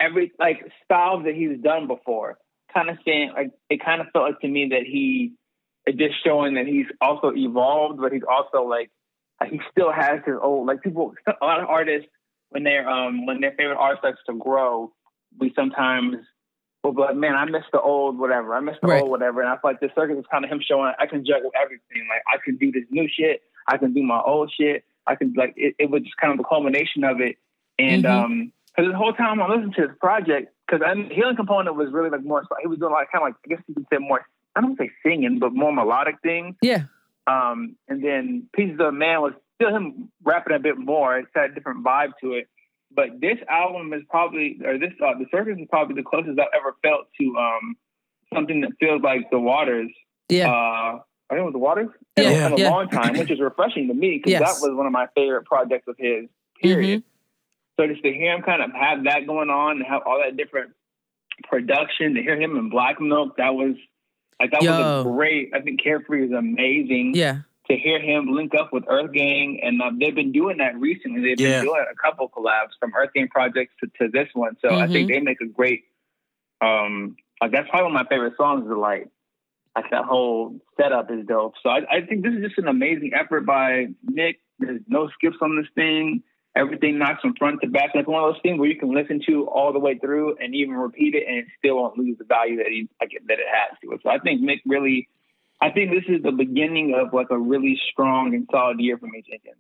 [0.02, 2.38] every like styles that he's done before.
[2.74, 5.34] Kind of saying like it kind of felt like to me that he
[5.86, 8.90] it just showing that he's also evolved, but he's also like
[9.50, 11.14] he still has his old like people.
[11.28, 12.08] A lot of artists
[12.50, 14.94] when they're um when their favorite artist starts to grow,
[15.38, 16.16] we sometimes
[16.84, 19.02] will be like, man, I miss the old whatever, I miss the Right.
[19.02, 21.26] old whatever, and I feel like this circus is kind of him showing I can
[21.26, 22.08] juggle everything.
[22.10, 25.34] Like I can do this new shit, I can do my old shit, I can
[25.36, 27.38] like it, it was just kind of the culmination of it.
[27.80, 28.10] And Mhm.
[28.10, 31.90] um, because the whole time I listened to this project, because the healing component was
[31.92, 32.44] really like more.
[32.62, 34.26] He was doing like kind of like I guess you could say more.
[34.56, 36.56] I don't say singing, but more melodic things.
[36.62, 36.84] Yeah.
[37.28, 41.18] Um, and then Pieces of a Man was still him rapping a bit more.
[41.18, 42.48] It had a different vibe to it.
[42.94, 46.48] But this album is probably, or this, uh, the circus is probably the closest I've
[46.54, 47.76] ever felt to um,
[48.34, 49.90] something that feels like the Waters.
[50.28, 50.50] Yeah.
[50.52, 51.00] Uh,
[51.30, 52.70] I think it was the Waters Yeah, in, a- a yeah.
[52.70, 54.60] long time, which is refreshing to me because Yes.
[54.60, 56.26] that was one of my favorite projects of his.
[56.62, 57.04] Period.
[57.80, 60.38] So just to hear him kind of have that going on and have all that
[60.38, 60.72] different
[61.44, 63.76] production, to hear him in Black Milk, that was
[64.40, 65.52] like that was a great.
[65.54, 67.14] I think Carefree is amazing.
[67.16, 67.40] yeah.
[67.70, 71.22] To hear him link up with Earth Gang, and uh, they've been doing that recently.
[71.22, 71.60] They've Yeah.
[71.60, 74.58] been doing a couple collabs from Earth Gang projects to, to this one.
[74.62, 75.14] So I think Mhm.
[75.14, 75.84] they make a great.
[76.60, 78.66] Um, like that's probably one of my favorite songs.
[78.66, 79.08] Is like
[79.76, 81.54] like that whole setup is dope.
[81.64, 84.38] So I, I think this is just an amazing effort by Mick.
[84.60, 86.24] There's no skips on this thing.
[86.56, 87.92] Everything knocks from front to back.
[87.96, 90.54] Like one of those things where you can listen to all the way through and
[90.54, 93.46] even repeat it, and it still won't lose the value that he like, that it
[93.52, 94.02] has to it.
[94.04, 95.08] So I think Mick really,
[95.62, 99.08] I think this is the beginning of like a really strong and solid year for
[99.08, 99.56] me, Jenkins.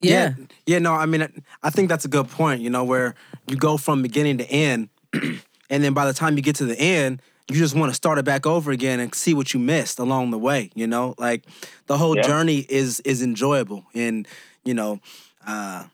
[0.00, 0.34] Yeah.
[0.66, 1.28] Yeah, no, I mean, I-
[1.62, 3.14] I think that's a good point, you know, where
[3.48, 6.78] you go from beginning to end, and then by the time you get to the
[6.78, 7.20] end,
[7.50, 10.30] you just want to start it back over again and see what you missed along
[10.30, 11.14] the way, you know?
[11.18, 11.44] Like
[11.86, 12.22] the whole Yeah.
[12.22, 14.26] journey is is enjoyable and,
[14.64, 15.00] you know,
[15.46, 15.84] uh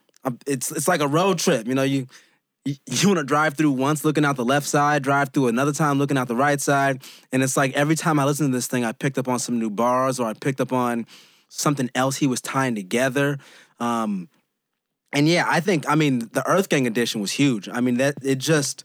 [0.45, 2.07] it's it's like a road trip, you know, you
[2.65, 5.73] you, you want to drive through once looking out the left side, drive through another
[5.73, 8.67] time looking out the right side, and it's like every time I listen to this
[8.67, 11.05] thing, I picked up on some new bars or I picked up on
[11.49, 13.37] something else he was tying together.
[13.79, 14.29] Um,
[15.13, 17.69] and yeah, I think I mean the Earth Gang edition was huge.
[17.69, 18.83] I mean that it just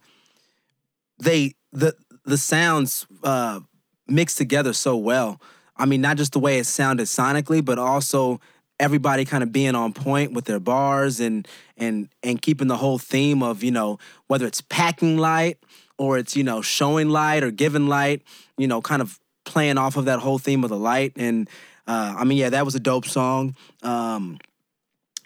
[1.19, 1.95] they the
[2.25, 3.61] the sounds uh
[4.07, 5.41] mixed together so well.
[5.77, 8.41] I mean not just the way it sounded sonically, but also
[8.83, 12.99] everybody kind of being on point with their bars and and and keeping the whole
[12.99, 15.59] theme of, you know, whether it's packing light
[15.99, 18.23] or it's, you know, showing light or giving light,
[18.59, 21.49] you know, kind of playing off of that whole theme of the light and
[21.87, 23.57] uh, I mean, yeah, that was a dope song.
[23.83, 24.39] Um,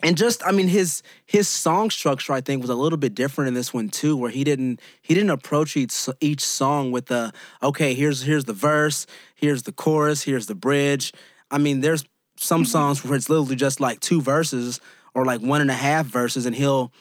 [0.02, 3.48] and just i mean his his song structure i think was a little bit different
[3.48, 7.32] in this one too where he didn't he didn't approach each each song with the
[7.62, 11.14] okay here's here's the verse here's the chorus here's the bridge
[11.50, 12.04] i mean there's
[12.39, 14.80] some songs where it's literally just like two verses
[15.14, 16.93] or like one and a half verses and he'll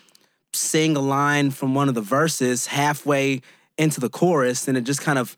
[0.53, 3.41] sing a line from one of the verses halfway
[3.77, 5.35] into the chorus and it just kind of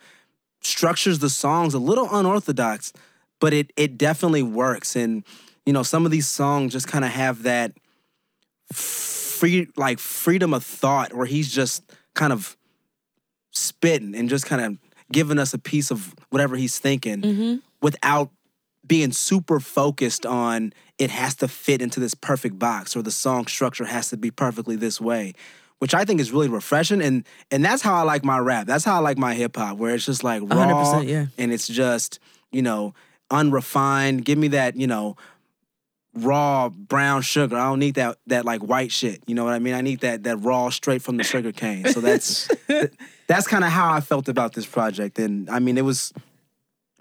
[0.61, 2.93] structures the songs a little unorthodox
[3.39, 5.23] but it it definitely works and
[5.65, 7.71] you know some of these songs just kind of have that
[8.71, 11.83] free like freedom of thought where he's just
[12.13, 12.57] kind of
[13.51, 14.77] spitting and just kind of
[15.11, 17.55] giving us a piece of whatever he's thinking Mm-hmm.
[17.81, 18.29] without
[18.87, 23.47] being super focused on it has to fit into this perfect box or the song
[23.47, 25.33] structure has to be perfectly this way
[25.79, 28.83] which I think is really refreshing and and that's how I like my rap that's
[28.83, 31.27] how I like my hip hop where it's just like raw 100%, yeah.
[31.37, 32.19] and it's just
[32.51, 32.93] you know
[33.29, 35.17] unrefined give me that you know
[36.17, 37.55] raw brown sugar.
[37.57, 39.21] I don't need that that like white shit.
[39.27, 39.73] You know what I mean?
[39.73, 41.85] I need that that raw straight from the sugar cane.
[41.85, 42.49] So that's
[43.27, 45.19] that's kind of how I felt about this project.
[45.19, 46.13] And I mean, it was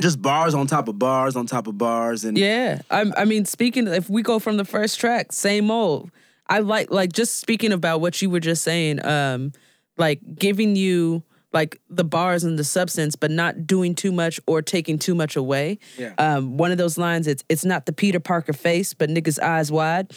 [0.01, 2.25] just bars on top of bars on top of bars.
[2.25, 6.11] And Yeah, I, I mean, speaking if we go from the first track, same old.
[6.49, 9.53] I like like just speaking about what you were just saying, um,
[9.97, 14.63] like giving you like the bars and the substance, but not doing too much or
[14.63, 15.79] taking too much away.
[15.99, 16.13] Yeah.
[16.19, 19.73] Um, one of those lines, it's it's not the Peter Parker face, but niggas eyes
[19.73, 20.13] wide.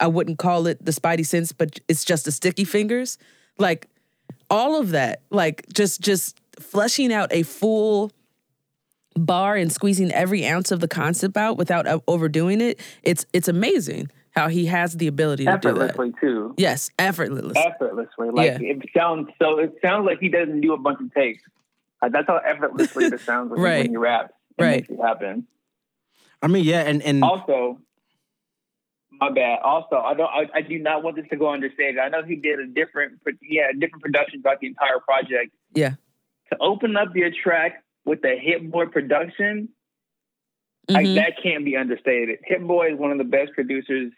[0.00, 3.18] I wouldn't call it the Spidey sense, but it's just the sticky fingers.
[3.58, 3.88] Like
[4.48, 8.12] all of that, like just just fleshing out a full
[9.18, 12.80] bar and squeezing every ounce of the concept out without uh, overdoing it.
[13.02, 15.90] It's it's amazing how he has the ability to do that.
[15.90, 16.54] effortlessly too.
[16.56, 17.54] Yes, effortlessly.
[17.56, 18.68] Effortlessly, like Yeah.
[18.70, 19.58] it sounds so.
[19.58, 21.42] It sounds like he doesn't do a bunch of takes.
[22.02, 23.82] Like, that's how effortlessly it sounds like Right.
[23.84, 24.32] when you rap.
[24.58, 24.70] It Right.
[24.76, 25.46] makes it happen.
[26.42, 27.78] I mean, yeah, and and Also,
[29.12, 29.60] my bad.
[29.62, 30.26] Also, I don't.
[30.28, 31.98] I, I do not want this to go understated.
[31.98, 33.20] I know he did a different.
[33.40, 35.52] He had different production throughout the entire project.
[35.74, 35.90] Yeah.
[36.52, 39.68] To open up your track with the Hit Boy production,
[40.88, 41.14] like Mhm.
[41.16, 42.38] that can't be understated.
[42.44, 44.12] Hit Boy is one of the best producers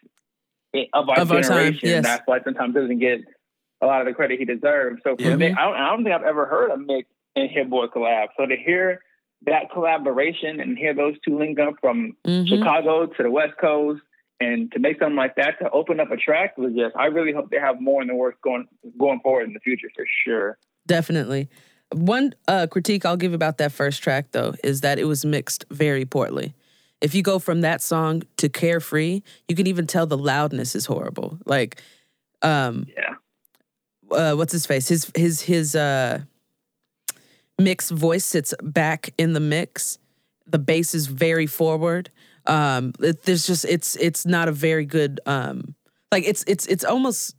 [0.93, 1.79] of our Of our generation.
[1.89, 2.03] yes.
[2.05, 3.21] That's why sometimes doesn't get
[3.81, 5.01] a lot of the credit he deserves.
[5.03, 5.35] So for Yeah.
[5.35, 8.27] me, I don't, I don't think I've ever heard a Mick and Hit Boy collab.
[8.37, 9.01] So to hear
[9.43, 12.47] that collaboration and hear those two link up from Mhm.
[12.47, 14.01] Chicago to the West Coast
[14.39, 17.31] and to make something like that to open up a track was just I really
[17.31, 18.67] hope they have more in the works going
[18.97, 20.57] going forward in the future for sure.
[20.87, 21.49] Definitely.
[21.93, 25.65] One uh, critique I'll give about that first track, though, is that it was mixed
[25.71, 26.53] very poorly.
[26.99, 30.85] If you go from that song to Carefree, you can even tell the loudness is
[30.85, 31.37] horrible.
[31.45, 31.81] Like,
[32.41, 33.15] um, Yeah.
[34.11, 34.87] uh, what's his face?
[34.87, 36.21] His his his uh,
[37.59, 39.99] mixed voice sits back in the mix.
[40.45, 42.09] The bass is very forward.
[42.45, 45.75] Um, it, there's just it's it's not a very good um,
[46.11, 47.35] like it's it's it's almost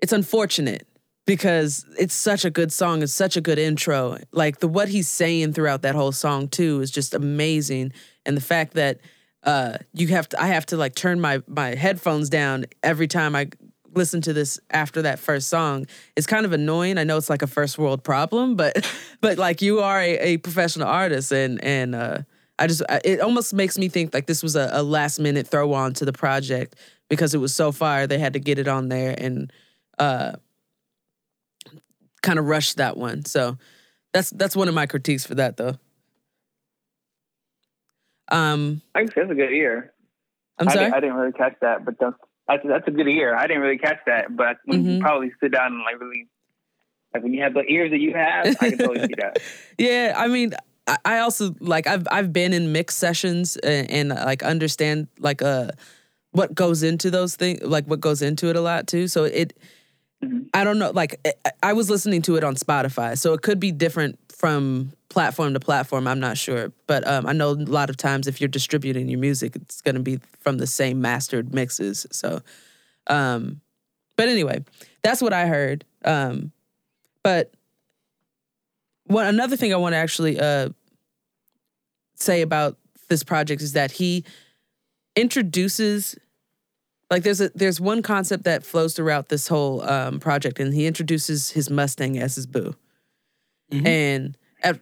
[0.00, 0.86] it's unfortunate
[1.26, 3.02] because it's such a good song.
[3.02, 4.18] It's such a good intro.
[4.32, 7.92] Like the what he's saying throughout that whole song too is just amazing,
[8.26, 9.00] and the fact that
[9.42, 13.36] uh, you have to I have to like turn my my headphones down every time
[13.36, 13.48] I
[13.94, 16.98] listen to this after that first song is kind of annoying.
[16.98, 20.36] I know it's like a first world problem, but but like you are a, a
[20.38, 22.18] professional artist and and uh
[22.58, 25.72] I just it almost makes me think like this was a, a last minute throw
[25.72, 26.76] on to the project
[27.08, 29.52] because it was so fire they had to get it on there and
[29.98, 30.32] uh
[32.24, 33.24] kind of rush that one.
[33.24, 33.56] So
[34.12, 35.76] that's that's one of my critiques for that though.
[38.30, 39.92] Um I guess that's a good ear.
[40.58, 40.84] I'm I sorry.
[40.86, 42.16] Didn't, I didn't really catch that, but that's
[42.48, 43.34] that's, that's a good ear.
[43.34, 44.96] I didn't really catch that, but when Mhm.
[44.96, 46.28] you probably sit down and like really
[47.12, 49.40] like when you have the ears that you have, I can totally see that.
[49.78, 50.52] Yeah, I mean,
[50.86, 55.42] I- I also like I've I've been in mix sessions and, and like understand like
[55.42, 55.68] uh
[56.30, 59.06] what goes into those things, like what goes into it a lot too.
[59.08, 59.52] So it,
[60.24, 60.48] Mhm.
[60.54, 63.60] I don't know, like I- I was listening to it on Spotify, so it could
[63.60, 66.06] be different from platform to platform.
[66.06, 69.18] I'm not sure, but um, I know a lot of times if you're distributing your
[69.20, 72.06] music, it's going to be from the same mastered mixes.
[72.10, 72.42] So,
[73.06, 73.60] um,
[74.16, 74.64] but anyway,
[75.02, 75.84] that's what I heard.
[76.04, 76.52] Um,
[77.22, 77.52] but
[79.06, 80.70] one another thing I want to actually uh,
[82.16, 82.76] say about
[83.08, 84.24] this project is that he
[85.16, 86.16] introduces
[87.14, 90.84] like there's a there's one concept that flows throughout this whole um, project, and he
[90.84, 92.74] introduces his Mustang as his boo.
[93.72, 93.86] Mhm.
[93.86, 94.80] And at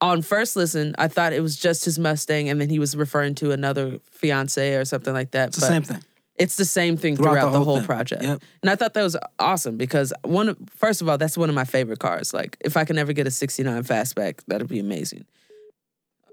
[0.00, 3.34] on first listen, I thought it was just his Mustang, and then he was referring
[3.36, 5.48] to another fiance or something like that.
[5.48, 6.04] it's the same thing.
[6.36, 8.22] It's the same thing Throughout throughout, the the, whole project.
[8.22, 8.42] Yep.
[8.62, 11.64] And I thought that was awesome because one first of all, that's one of my
[11.64, 12.32] favorite cars.
[12.32, 15.24] Like if I can ever get a 69 fastback, that'd be amazing.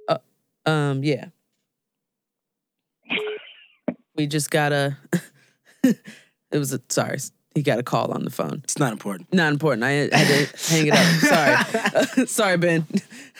[0.07, 0.19] Uh,
[0.67, 1.29] um yeah.
[4.22, 4.95] We just got a
[5.84, 5.97] it
[6.51, 7.17] was a sorry,
[7.55, 8.61] he got a call on the phone.
[8.63, 9.34] It's not important.
[9.34, 9.84] Not important.
[9.84, 11.65] I had to hang it up.
[12.13, 12.26] Sorry.
[12.28, 12.86] sorry, Ben.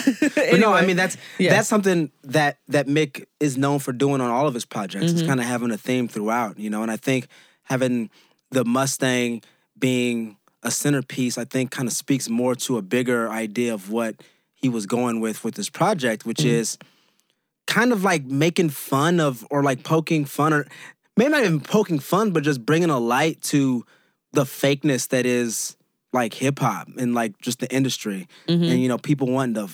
[0.04, 1.52] But no, I mean that's yeah.
[1.52, 5.06] that's something that that Mick is known for doing on all of his projects.
[5.06, 5.18] Mm-hmm.
[5.20, 6.82] It's kind of having a theme throughout, you know.
[6.82, 7.28] And I think
[7.62, 8.10] having
[8.50, 9.44] the Mustang
[9.78, 14.16] being a centerpiece, I think, kind of speaks more to a bigger idea of what
[14.56, 16.50] he was going with with this project, which Mm-hmm.
[16.50, 16.80] is
[17.68, 20.66] kind of like making fun of or like poking fun or
[21.18, 23.86] maybe not even poking fun, but just bringing a light to
[24.34, 25.76] the fakeness that is
[26.14, 28.64] like hip hop and like just the industry, Mm-hmm.
[28.64, 29.70] and you know people wanting to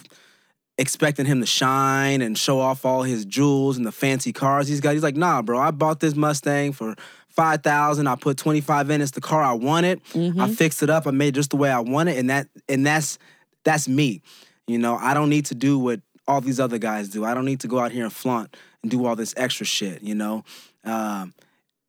[0.78, 4.80] expecting him to shine and show off all his jewels and the fancy cars he's
[4.82, 4.94] got.
[4.94, 6.96] He's like, nah, bro, I bought this Mustang for
[7.30, 8.08] five thousand.
[8.08, 9.02] I put twenty five in.
[9.02, 10.02] It's the car I wanted.
[10.16, 11.08] I fixed it up.
[11.08, 13.18] I made it just the way I want it, and that and that's
[13.64, 14.22] that's me.
[14.68, 17.26] You know, I don't need to do what all these other guys do.
[17.26, 20.04] I don't need to go out here and flaunt and do all this extra shit.
[20.04, 20.44] You know,
[20.84, 21.34] um,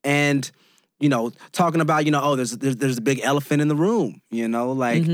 [0.04, 0.50] and
[1.00, 3.76] you know, talking about you know, oh, there's there's, there's a big elephant in the
[3.76, 4.20] room.
[4.30, 5.04] You know, like,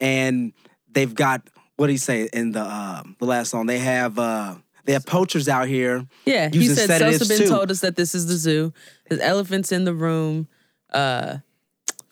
[0.00, 0.52] and
[0.90, 3.66] they've got what do you say in the uh, the last song?
[3.66, 6.06] They have uh, they have poachers out here.
[6.24, 7.48] Yeah, he said Sosa too.
[7.48, 8.72] Told us that this is the zoo.
[9.08, 10.48] There's elephants in the room.
[10.90, 11.38] Uh,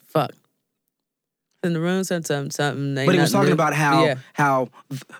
[0.05, 0.31] fuck.
[1.65, 2.97] In the room, something, something, something.
[2.97, 3.53] ain't But he was talking new.
[3.53, 4.15] about how Yeah.
[4.33, 4.69] how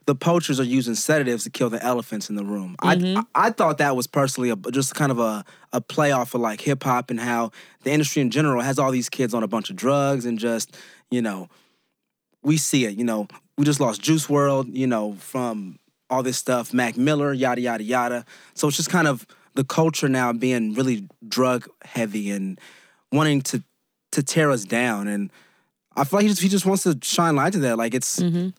[0.05, 2.75] the poachers are using sedatives to kill the elephants in the room.
[2.79, 3.19] I, Mm-hmm.
[3.35, 5.43] I I thought that was personally a, just kind of a
[5.73, 7.51] a play off of like hip hop and how
[7.83, 10.75] the industry in general has all these kids on a bunch of drugs and just
[11.11, 11.49] you know
[12.43, 12.95] we see it.
[12.97, 13.27] You know
[13.57, 14.75] we just lost Juice WRLD.
[14.75, 15.79] You know from
[16.09, 18.25] all this stuff, Mac Miller, yada yada yada.
[18.53, 19.25] So it's just kind of
[19.55, 22.59] the culture now being really drug heavy and
[23.11, 23.63] wanting to
[24.11, 25.31] to tear us down and.
[25.95, 27.77] I feel like he just he just wants to shine light to that.
[27.77, 28.49] Like it's Mm-hmm.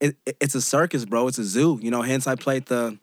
[0.00, 1.28] it, it- it's a circus, bro.
[1.28, 1.78] It's a zoo.
[1.82, 2.98] You know, hence I played the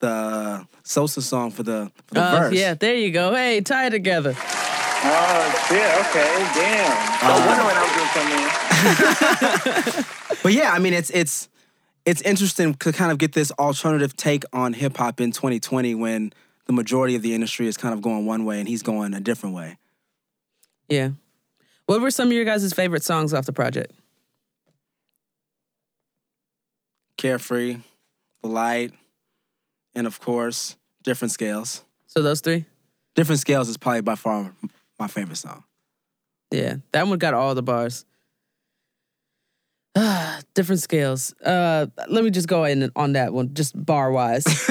[0.00, 2.54] the Sosa song for the for the Uh, verse.
[2.54, 3.34] yeah, there you go.
[3.34, 4.34] Hey, tie it together.
[4.36, 5.78] Oh shit!
[6.00, 6.92] Okay, damn.
[7.22, 10.04] I was wondering when I was gonna come in.
[10.42, 11.48] But yeah, I mean it's it's
[12.04, 16.32] it's interesting to kind of get this alternative take on hip hop in 2020 when
[16.66, 19.20] the majority of the industry is kind of going one way and he's going a
[19.20, 19.78] different way.
[20.88, 21.10] Yeah.
[21.88, 23.94] What were some of your guys' favorite songs off the project?
[27.16, 27.78] Carefree,
[28.42, 28.92] Light,
[29.94, 31.82] and of course, Different Scales.
[32.06, 32.66] So those three?
[33.14, 34.52] Different Scales is probably by far
[34.98, 35.64] my favorite song.
[36.50, 38.04] Yeah, that one got all the bars.
[40.52, 41.32] Different scales.
[41.40, 44.44] Uh, let me just go in on that one, just bar wise.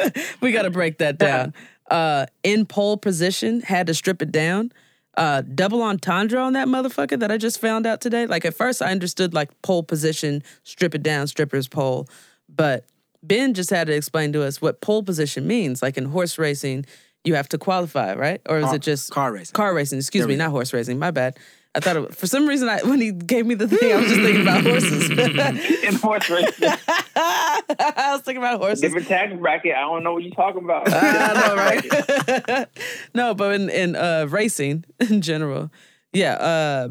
[0.42, 1.54] we got to break that down.
[1.90, 4.72] Uh, in pole position, had to strip it down.
[5.16, 8.26] Uh, double entendre on that motherfucker that I just found out today.
[8.26, 12.08] Like at first, I understood like pole position, strip it down, strippers pole,
[12.48, 12.84] but
[13.22, 15.82] Ben just had to explain to us what pole position means.
[15.82, 16.84] Like in horse racing,
[17.24, 18.40] you have to qualify, right?
[18.48, 19.54] Or is Car- it just car racing.
[19.54, 19.98] Car racing.
[19.98, 20.98] Excuse There me, not horse racing.
[20.98, 21.38] My bad.
[21.76, 24.06] I thought it, for some reason I, when he gave me the thing, I was
[24.06, 25.10] just thinking about horses.
[25.82, 26.68] In horse racing,
[27.16, 28.80] I was thinking about horses.
[28.80, 29.74] different tax bracket.
[29.74, 30.84] I don't know what you're talking about.
[30.86, 32.68] I know, right?
[33.14, 35.72] no, but in in uh, racing in general,
[36.12, 36.88] yeah, uh,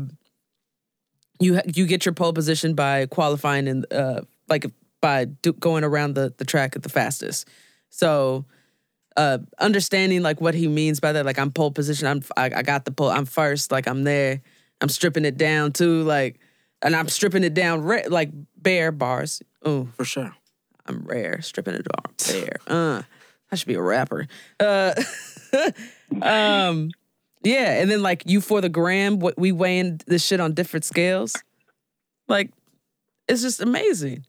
[1.39, 4.65] you you get your pole position by qualifying and uh, like
[5.01, 7.47] by do- going around the the track at the fastest.
[7.89, 8.45] So.
[9.15, 12.63] Uh, understanding like what he means by that, like I'm pole position, I'm I, I
[12.63, 14.41] got the pole, I'm first, like I'm there,
[14.83, 16.41] I'm stripping it down too, like,
[16.81, 19.41] and I'm stripping it down ra- like bare bars.
[19.65, 20.35] Ooh, For sure.
[20.85, 22.57] I'm rare, stripping it down bare.
[22.67, 23.01] Uh,
[23.49, 24.27] I should be a rapper.
[24.59, 24.93] Uh,
[26.21, 26.91] um,
[27.43, 30.83] yeah, and then like you for the gram, what we weighing this shit on different
[30.83, 31.41] scales,
[32.27, 32.51] like
[33.29, 34.25] it's just amazing.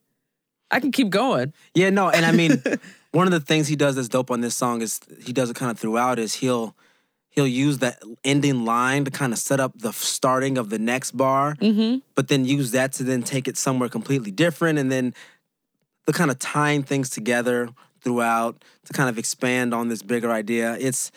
[0.71, 1.53] I can keep going.
[1.75, 2.63] Yeah, no, and I mean,
[3.11, 5.57] one of the things he does that's dope on this song is he does it
[5.57, 6.77] kind of throughout is he'll
[7.35, 11.13] he'll use that ending line to kind of set up the starting of the next
[11.17, 11.99] bar, Mm-hmm.
[12.15, 15.15] but then use that to then take it somewhere completely different, and then
[16.07, 17.69] the kind of tying things together
[18.03, 20.77] throughout to kind of expand on this bigger idea.
[20.79, 21.11] It's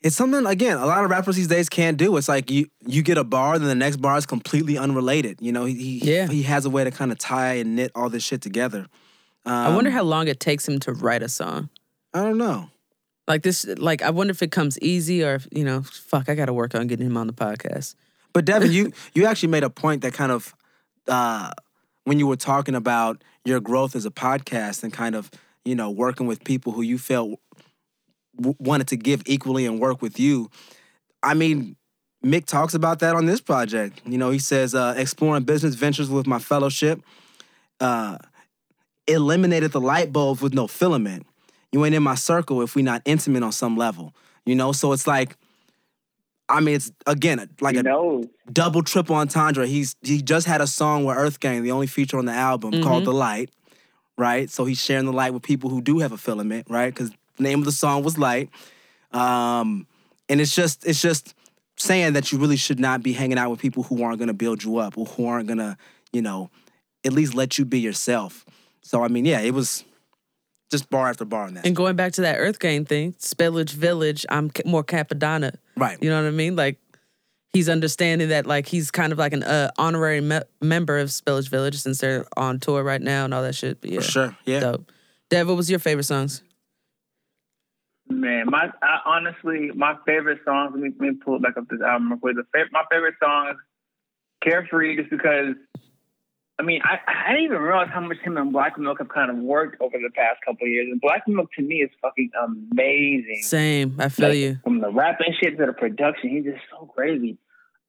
[0.00, 2.16] it's something again a lot of rappers these days can't do.
[2.16, 5.38] It's like you you get a bar, then the next bar is completely unrelated.
[5.40, 6.28] You know, he he, Yeah.
[6.28, 8.86] he has a way to kind of tie and knit all this shit together.
[9.46, 11.70] I wonder how long it takes him to write a song.
[12.12, 12.68] I don't know.
[13.28, 16.34] Like this, like I wonder if it comes easy or if, you know, fuck, I
[16.34, 17.94] got to work on getting him on the podcast.
[18.32, 20.54] But Devin, you you actually made a point that kind of
[21.08, 21.52] uh,
[22.04, 25.30] when you were talking about your growth as a podcast and kind of
[25.64, 27.38] you know working with people who you felt
[28.36, 30.50] w- wanted to give equally and work with you.
[31.22, 31.76] I mean,
[32.24, 34.00] Mick talks about that on this project.
[34.06, 37.02] You know, he says uh, exploring business ventures with my fellowship.
[37.80, 38.18] Uh,
[39.06, 41.26] eliminated the light bulbs with no filament.
[41.72, 44.14] You ain't in my circle if we not intimate on some level.
[44.46, 45.36] You know, so it's like,
[46.48, 48.26] I mean, it's again like He a knows.
[48.50, 49.66] double triple entendre.
[49.66, 52.82] He's he just had a song with Earth Gang, the only feature on the album
[52.82, 53.50] called "The Light,"
[54.16, 54.48] right?
[54.48, 56.92] So he's sharing the light with people who do have a filament, right?
[56.92, 58.48] Because the name of the song was "Light,"
[59.12, 59.86] um,
[60.30, 61.34] and it's just it's just
[61.76, 64.34] saying that you really should not be hanging out with people who aren't going to
[64.34, 65.76] build you up or who aren't going to,
[66.12, 66.50] you know,
[67.04, 68.44] at least let you be yourself.
[68.80, 69.84] So I mean, yeah, it was
[70.70, 71.66] just bar after bar on that.
[71.66, 75.54] And going back to that Earth Gang thing, Spillage Village, I'm more Capadonna.
[75.76, 75.96] right.
[76.02, 76.56] You know what I mean?
[76.56, 76.78] Like
[77.52, 81.48] he's understanding that like he's kind of like an uh, honorary me- member of Spillage
[81.48, 83.80] Village since they're on tour right now and all that shit.
[83.80, 84.36] But yeah, For sure.
[84.44, 84.60] Yeah.
[84.60, 84.92] dope.
[85.30, 86.42] Dev, what was your favorite songs?
[88.10, 90.72] Man, my I, honestly, my favorite songs.
[90.74, 92.36] Let me, let me pull it back up this album real quick.
[92.36, 93.56] The fa- my favorite song is
[94.42, 95.54] "Carefree," just because.
[96.60, 99.30] I mean, I, I didn't even realize how much him and Black Milk have kind
[99.30, 100.88] of worked over the past couple of years.
[100.90, 103.42] And Black Milk to me is fucking amazing.
[103.42, 103.94] Same.
[104.00, 104.58] I feel Like, you.
[104.64, 107.38] From the rap and shit to the production, he's just so crazy.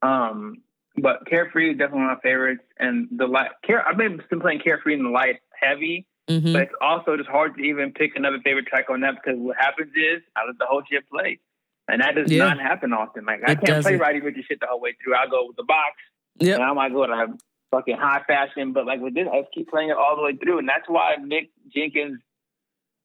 [0.04, 0.58] Um,
[0.98, 2.62] but Carefree is definitely one of my favorites.
[2.78, 6.62] And the light, care, I've been been playing Carefree in the light heavy, hmm but
[6.64, 9.92] it's also just hard to even pick another favorite track on that because what happens
[9.96, 11.40] is I let the whole shit play.
[11.88, 12.46] And that does Yeah.
[12.46, 13.26] not happen often.
[13.26, 13.98] Like I It can't play doesn't.
[14.00, 15.16] Roddy Richard shit the whole way through.
[15.16, 15.96] I'll go with the box
[16.42, 16.56] Yep.
[16.56, 17.38] And I might go to
[17.72, 20.36] fucking high fashion, but like with this, I just keep playing it all the way
[20.36, 22.20] through, and that's why Mick Jenkins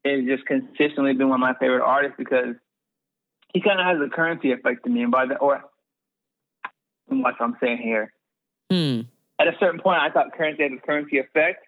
[0.04, 2.54] has just consistently been one of my favorite artists because
[3.52, 5.62] he kind of has a Curren$y effect to me, and by the or
[7.08, 8.12] what I'm saying here,
[8.70, 9.02] Hmm.
[9.38, 11.64] at a certain point, I thought Curren$y had a Curren$y effect.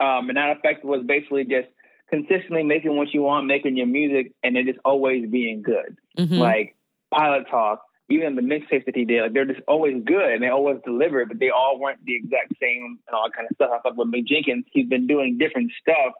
[0.00, 1.68] Um, and that effect was basically just
[2.10, 5.96] consistently making what you want, making your music, and it just always being good.
[6.18, 6.38] Mhm.
[6.38, 6.74] Like
[7.14, 7.82] Pilot Talk,
[8.12, 11.24] even the mixtapes that he did, like they're just always good and they always deliver,
[11.26, 13.70] but they all weren't the exact same and all that kind of stuff.
[13.74, 16.12] I thought with Mick Jenkins, he's been doing different stuff,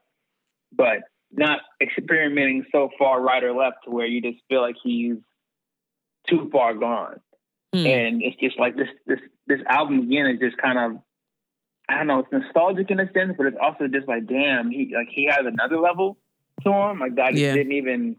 [0.74, 0.98] but
[1.32, 5.16] not experimenting so far right or left to where you just feel like he's
[6.28, 7.20] too far gone
[7.74, 7.86] Hmm.
[7.86, 11.02] and it's just like this this this album again is just kind of
[11.88, 14.92] I don't know, it's nostalgic in a sense, but it's also just like damn, he
[14.94, 16.18] like he has another level
[16.64, 17.54] to him, like that just Yeah.
[17.54, 18.16] didn't even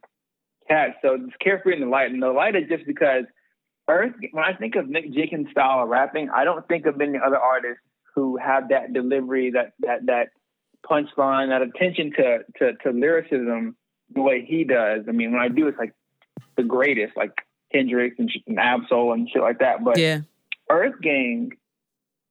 [0.68, 0.96] catch.
[1.04, 3.26] So it's carefree in the light, and the light is just because
[3.90, 4.14] Earth.
[4.32, 7.38] When I think of Mick Jenkins style of rapping, I don't think of any other
[7.38, 7.84] artists
[8.16, 10.30] who have that delivery, that that that
[10.86, 13.76] punchline, that attention to to to lyricism
[14.14, 15.06] the way he does.
[15.08, 15.94] I mean, when I do, it's like
[16.56, 17.34] the greatest, like
[17.72, 19.84] Kendrick and, and Ab-Soul and shit like that.
[19.84, 20.22] But yeah.
[20.70, 21.52] Earth Gang,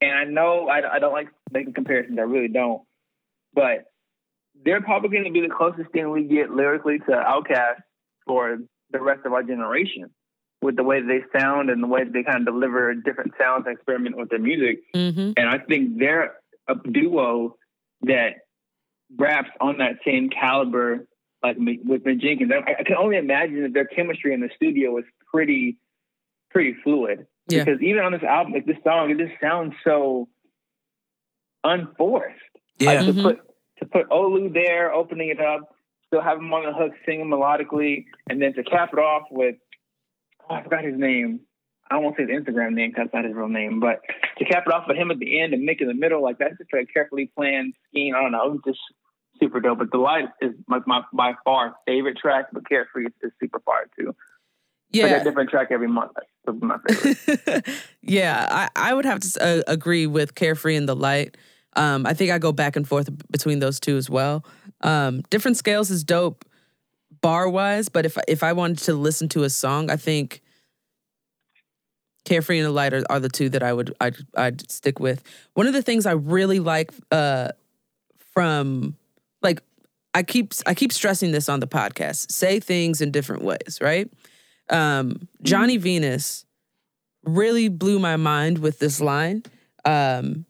[0.01, 2.19] and I know I, I don't like making comparisons.
[2.19, 2.83] I really don't.
[3.55, 3.93] But
[4.65, 7.83] they're probably going to be the closest thing we get lyrically to Outkast
[8.27, 8.59] for
[8.91, 10.11] the rest of our generation,
[10.63, 13.75] with the way they sound and the way they kind of deliver different sounds and
[13.77, 14.83] experiment with their music.
[14.95, 15.33] Mm-hmm.
[15.37, 16.37] And I think they're
[16.69, 17.57] a duo
[18.03, 18.37] that
[19.19, 21.07] raps on that same caliber,
[21.43, 22.53] like with Mick Jenkins.
[22.53, 25.79] I, I can only imagine that their chemistry in the studio was pretty,
[26.51, 27.27] pretty fluid.
[27.49, 27.65] Yeah.
[27.65, 30.29] Because even on this album, like this song, it just sounds so
[31.65, 32.39] unforced.
[32.79, 32.93] Yeah.
[32.93, 33.23] Like to Mhm.
[33.23, 33.41] put
[33.79, 35.75] to put Olu there, opening it up,
[36.07, 39.57] still have him on the hook, singing melodically, and then to cap it off with
[40.49, 41.41] oh, I forgot his name.
[41.91, 44.01] I want say his Instagram name because that's not his real name, but
[44.39, 46.39] to cap it off with him at the end and Mick in the middle, like
[46.39, 48.15] that's just a carefully planned scheme.
[48.15, 48.81] I don't know, it was just
[49.39, 49.79] super dope.
[49.79, 53.61] But the light is my, my by far favorite track, but Carefree is, is super
[53.61, 54.07] fire too.
[54.07, 54.17] Like
[54.93, 55.21] Yeah.
[55.21, 56.13] a different track every month.
[56.47, 57.69] That's my favorite.
[58.03, 61.37] yeah, I, I would have to uh, agree with Carefree and the Light.
[61.77, 64.45] Um, I think I go back and forth between those two as well.
[64.83, 66.45] Um, Different Scales is dope
[67.23, 70.43] bar wise, but if if I wanted to listen to a song, I think
[72.25, 75.23] Carefree and the Light are, are the two that I would I'd, I'd stick with.
[75.55, 77.49] One of the things I really like uh,
[78.35, 78.97] from
[79.41, 79.63] like
[80.15, 82.31] I keep I keep stressing this on the podcast.
[82.31, 84.11] Say things in different ways, right?
[84.69, 86.45] Um, Johnny Venus
[87.25, 89.43] really blew my mind with this line
[89.85, 90.45] um,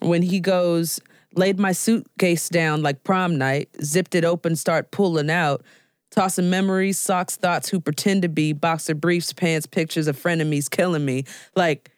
[0.00, 1.00] when he goes,
[1.34, 5.62] laid my suitcase down like prom night, zipped it open, start pulling out,
[6.16, 11.04] tossing memories, socks, thoughts who pretend to be, boxer briefs, pants, pictures of frenemies killing
[11.04, 11.24] me.
[11.54, 11.90] Like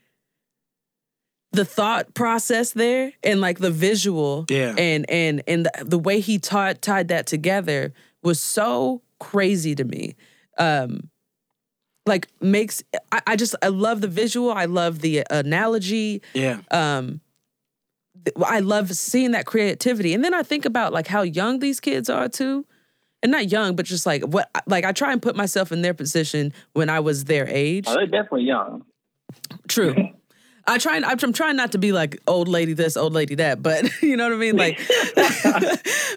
[1.52, 4.74] the thought process there and like the visual Yeah.
[4.76, 9.84] and and and the, the way he tied tied that together was so crazy to
[9.84, 10.16] me.
[10.58, 11.08] Um,
[12.04, 14.50] like makes I, I just I love the visual.
[14.50, 16.20] I love the analogy.
[16.34, 16.58] Yeah.
[16.70, 17.20] Um,
[18.44, 20.12] I love seeing that creativity.
[20.12, 22.66] And then I think about like how young these kids are too.
[23.22, 25.94] And not young, but just like what like I try and put myself in their
[25.94, 27.84] position when I was their age.
[27.88, 28.84] oh, they're definitely young.
[29.66, 30.10] True.
[30.68, 33.62] I try and I'm trying not to be like old lady this, old lady that,
[33.62, 34.56] but you know what I mean?
[34.56, 34.78] Like,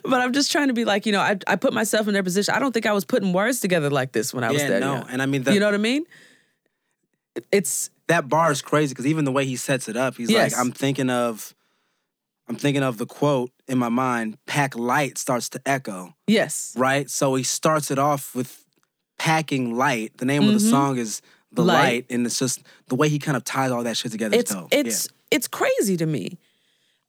[0.03, 2.21] but I'm just trying to be like, you know, I, I put myself in their
[2.23, 2.53] position.
[2.53, 4.79] I don't think I was putting words together like this when I was there.
[4.79, 5.05] no.
[5.09, 6.03] And I mean, the, you know what I mean?
[7.51, 10.51] It's that bar is crazy because even the way he sets it up, he's Yes.
[10.51, 11.55] like, I'm thinking of,
[12.51, 14.37] I'm thinking of the quote in my mind.
[14.45, 17.09] Pack light starts to echo, yes, right?
[17.09, 18.65] So he starts it off with
[19.17, 20.17] packing light.
[20.17, 20.69] The name of the Mhm.
[20.69, 21.21] song is
[21.53, 21.75] the Light.
[21.77, 22.05] light.
[22.09, 24.35] and it's just the way he kind of ties all that shit together.
[24.35, 26.37] it's it's it's crazy to me.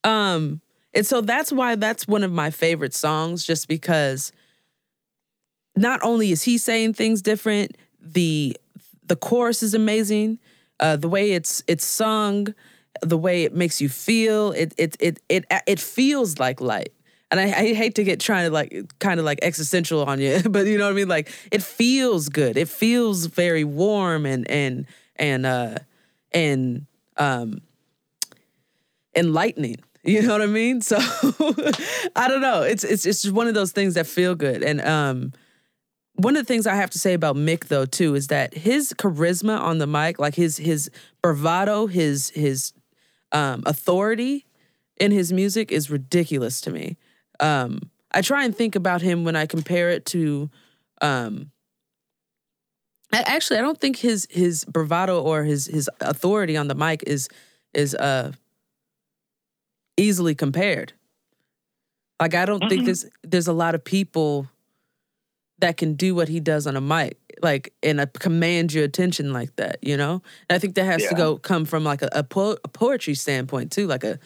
[0.04, 0.60] Um,
[0.94, 4.30] and so that's why that's one of my favorite songs, just because
[5.76, 8.56] not only is he saying things different, the
[9.04, 10.38] the chorus is amazing.
[10.78, 12.54] Uh, the way it's it's sung,
[13.00, 16.92] the way it makes you feel, it it it it it feels like light.
[17.30, 20.42] And I, I hate to get trying to like kind of like existential on you,
[20.50, 21.08] but you know what I mean.
[21.08, 22.56] Like it feels good.
[22.56, 24.86] It feels very warm and and
[25.16, 25.76] and uh
[26.32, 26.86] and
[27.16, 27.62] um
[29.16, 29.76] enlightening.
[30.04, 30.82] You know what I mean?
[30.82, 30.96] So
[32.16, 32.62] I don't know.
[32.62, 34.62] It's it's it's just one of those things that feel good.
[34.62, 35.32] And um
[36.14, 38.92] one of the things I have to say about Mick though too is that his
[38.92, 40.90] charisma on the mic, like his his
[41.22, 42.72] bravado, his his
[43.32, 44.46] um authority
[44.98, 46.96] in his music is ridiculous to me.
[47.40, 50.50] Um I try and think about him when I compare it to
[51.00, 51.50] um
[53.12, 57.02] I- actually I don't think his his bravado or his his authority on the mic
[57.06, 57.28] is
[57.74, 58.32] is uh
[59.96, 60.92] easily compared.
[62.20, 62.84] Like I don't think Mm-mm.
[62.84, 64.48] there's there's a lot of people
[65.58, 69.32] that can do what he does on a mic, like and uh, command your attention
[69.32, 69.78] like that.
[69.82, 72.58] You know, and I think that has to go come from like a, a, po-
[72.64, 74.18] a poetry standpoint too, like a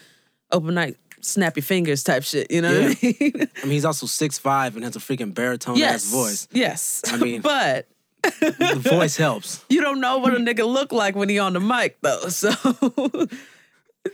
[0.52, 2.50] open night, snap your fingers type shit.
[2.50, 3.32] You know what I mean?
[3.34, 6.48] I mean, he's also six five and has a freaking baritone yes, ass voice.
[6.52, 7.88] Yes, I mean- but
[8.22, 9.64] The voice helps.
[9.68, 12.28] you don't know what a nigga look like when he on the mic though.
[12.28, 12.50] So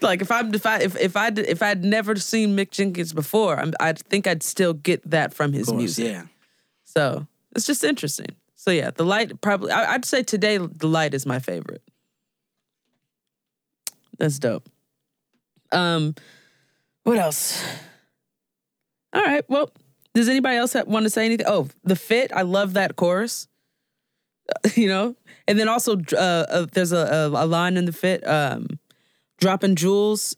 [0.00, 3.58] like if I'm if I if, if I if I'd never seen Mick Jenkins before,
[3.58, 6.06] I'm, I think I'd still get that from his course, music.
[6.06, 6.22] yeah.
[6.84, 8.28] So it's just interesting.
[8.62, 11.82] So yeah, the light probably I, I'd say today the light is my favorite.
[14.18, 14.68] That's dope.
[15.72, 16.14] Um,
[17.02, 17.60] what else?
[19.12, 19.44] All right.
[19.48, 19.72] Well,
[20.14, 21.46] does anybody else want to say anything?
[21.48, 22.30] Oh, the fit.
[22.32, 23.48] I love that chorus.
[24.76, 25.16] You know,
[25.48, 28.24] and then also uh, uh there's a, a a line in the fit.
[28.24, 28.78] Um,
[29.38, 30.36] dropping jewels.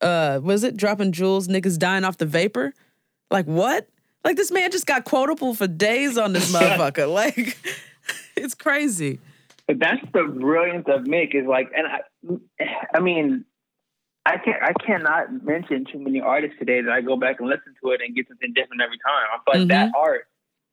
[0.00, 1.46] Uh, was it dropping jewels?
[1.46, 2.72] Niggas dying off the vapor.
[3.30, 3.88] Like what?
[4.24, 7.12] Like this man just got quotable for days on this motherfucker.
[7.12, 7.58] Like
[8.36, 9.18] it's crazy.
[9.66, 13.44] But that's the brilliance of Mick is like, and I, I mean,
[14.26, 17.74] I can't, I cannot mention too many artists today that I go back and listen
[17.82, 19.40] to it and get something different every time.
[19.46, 19.68] But Mhm.
[19.68, 20.26] that art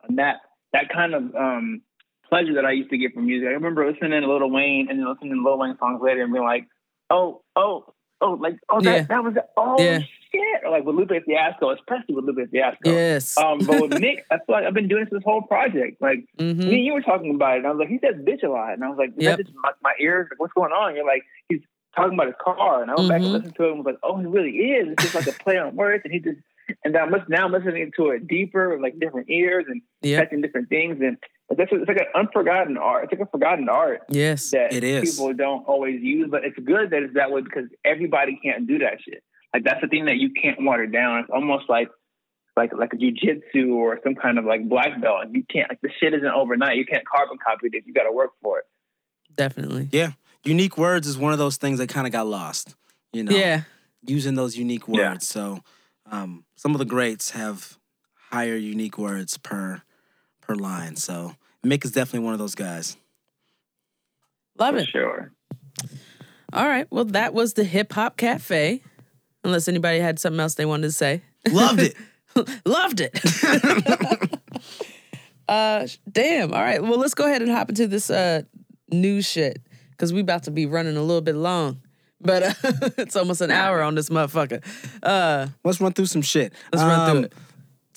[0.08, 0.38] and that
[0.74, 1.82] that kind of um,
[2.30, 3.48] pleasure that I used to get from music.
[3.48, 6.32] I remember listening to Lil Wayne and then listening to Lil Wayne songs later and
[6.32, 6.68] being like,
[7.10, 7.92] oh, oh,
[8.22, 9.06] oh, like, oh, that, Yeah.
[9.10, 10.00] that was, oh Yeah.
[10.32, 12.92] Shit, or like with Lupe Fiasco, especially with Lupe Fiasco.
[12.92, 13.36] Yes.
[13.38, 16.02] Um, but with Mick, I feel like I've been doing this, this whole project.
[16.02, 18.16] Like hmm me and you were talking about it, and I was like, he says
[18.24, 19.38] bitch a lot, and I was like, Yep.
[19.38, 20.28] that just my, my ears?
[20.30, 20.96] Like, what's going on?
[20.96, 21.62] You're like, he's
[21.96, 23.34] talking about his car, and I went back and Mhm.
[23.34, 24.90] listened to it and was like, oh, he really is.
[24.94, 26.38] It's just like a play on words, and he just,
[26.84, 30.24] and I'm now I'm listening to it deeper, with, like different ears and Yep.
[30.26, 31.18] catching different things, and
[31.50, 33.06] it's, it's like an unforgotten art.
[33.06, 34.52] It's like a forgotten art Yes.
[34.52, 35.02] that It is.
[35.16, 38.78] people don't always use, but it's good that it's that way because everybody can't do
[38.80, 39.24] that shit.
[39.54, 41.20] Like that's the thing that you can't water down.
[41.20, 41.90] It's almost like
[42.58, 45.26] like like a jujitsu or some kind of like black belt.
[45.32, 46.78] You can't like the shit isn't overnight.
[46.78, 47.84] You can't carbon copy this.
[47.86, 48.66] You got to work for it.
[49.36, 49.90] Definitely.
[49.92, 50.12] Yeah.
[50.44, 52.76] Unique words is one of those things that kind of got lost.
[53.14, 53.62] You know, Yeah.
[54.06, 55.00] using those unique words.
[55.00, 55.18] Yeah.
[55.20, 55.60] So,
[56.12, 57.78] um, some of the greats have
[58.32, 59.82] higher unique words per
[60.42, 60.96] per line.
[60.96, 61.34] So,
[61.66, 62.98] Mick is definitely one of those guys.
[64.58, 64.88] Love For it.
[64.90, 65.32] sure.
[66.54, 66.88] All right.
[66.90, 68.82] Well, that was the Hip Hop Cafe.
[69.44, 71.22] Unless anybody had something else they wanted to say.
[71.50, 71.96] Loved it.
[72.66, 74.40] Loved it.
[75.48, 76.54] uh, damn.
[76.54, 76.82] All right.
[76.82, 78.44] Well, let's go ahead and hop into this uh
[78.92, 79.62] news shit
[79.92, 81.82] because we about to be running a little bit long.
[82.22, 82.54] But uh,
[82.98, 84.62] it's almost an hour on this motherfucker.
[85.02, 86.52] Uh, Let's run through some shit.
[86.74, 87.34] let's run through Um, it.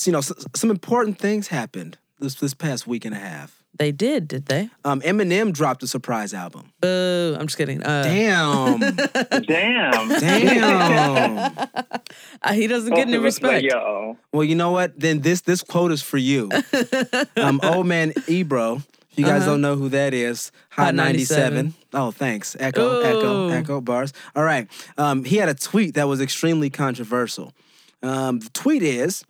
[0.07, 3.62] you know, some important things happened this this past week and a half.
[3.83, 4.71] They did, did they?
[4.85, 6.73] Um, Eminem dropped a surprise album.
[6.81, 7.37] Boo.
[7.37, 7.83] I'm just kidding.
[7.83, 8.79] Uh, Damn.
[9.45, 10.09] Damn.
[10.21, 11.53] Damn.
[12.43, 13.65] uh, he doesn't get any Also, it's like, respect.
[13.65, 14.19] Yo.
[14.31, 15.01] Well, you know what?
[15.01, 16.49] Then this this quote is for you.
[17.37, 18.83] um, old man Ebro.
[19.11, 19.51] If you guys Uh-huh.
[19.51, 21.55] don't know who that is, Hot, Hot 97.
[21.55, 21.75] 97.
[21.93, 22.57] Oh, thanks.
[22.61, 24.13] Echo, echo, echo bars.
[24.37, 24.69] All right.
[24.97, 27.53] Um, he had a tweet that was extremely controversial.
[28.01, 29.25] Um, the tweet is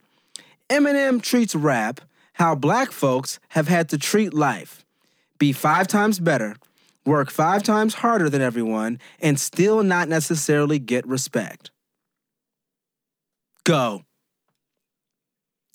[0.68, 2.03] Eminem treats rap
[2.43, 4.84] how black folks have had to treat life.
[5.38, 6.57] Be five times better,
[7.07, 11.70] work five times harder than everyone, and still not necessarily get respect.
[13.62, 14.03] Go.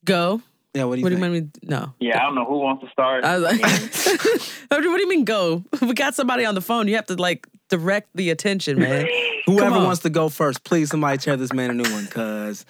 [0.03, 0.41] Go.
[0.74, 1.51] Yeah, what do you What do you mean?
[1.63, 1.93] No.
[2.01, 3.24] Yeah, I don't know who wants to start.
[3.24, 3.61] I was like,
[4.68, 5.63] what do you mean go?
[5.82, 6.89] We got somebody on the phone.
[6.89, 9.07] You have to like direct the attention, man.
[9.45, 12.65] Whoever wants to go first, please somebody tear this man a new one, cause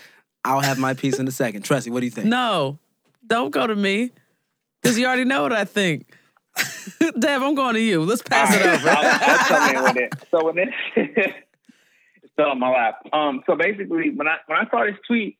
[0.46, 1.64] I'll have my piece in a second.
[1.64, 2.28] Tressie, what do you think?
[2.28, 2.78] No,
[3.28, 4.12] don't go to me
[4.82, 6.14] because you already know what I think.
[7.20, 8.04] Dev, I'm going to you.
[8.04, 8.90] Let's pass it right, over.
[8.90, 10.14] I'll, I'll with it.
[10.32, 12.96] So when this it's still on my lap.
[13.14, 15.38] Um, so basically, when I when I saw this tweet,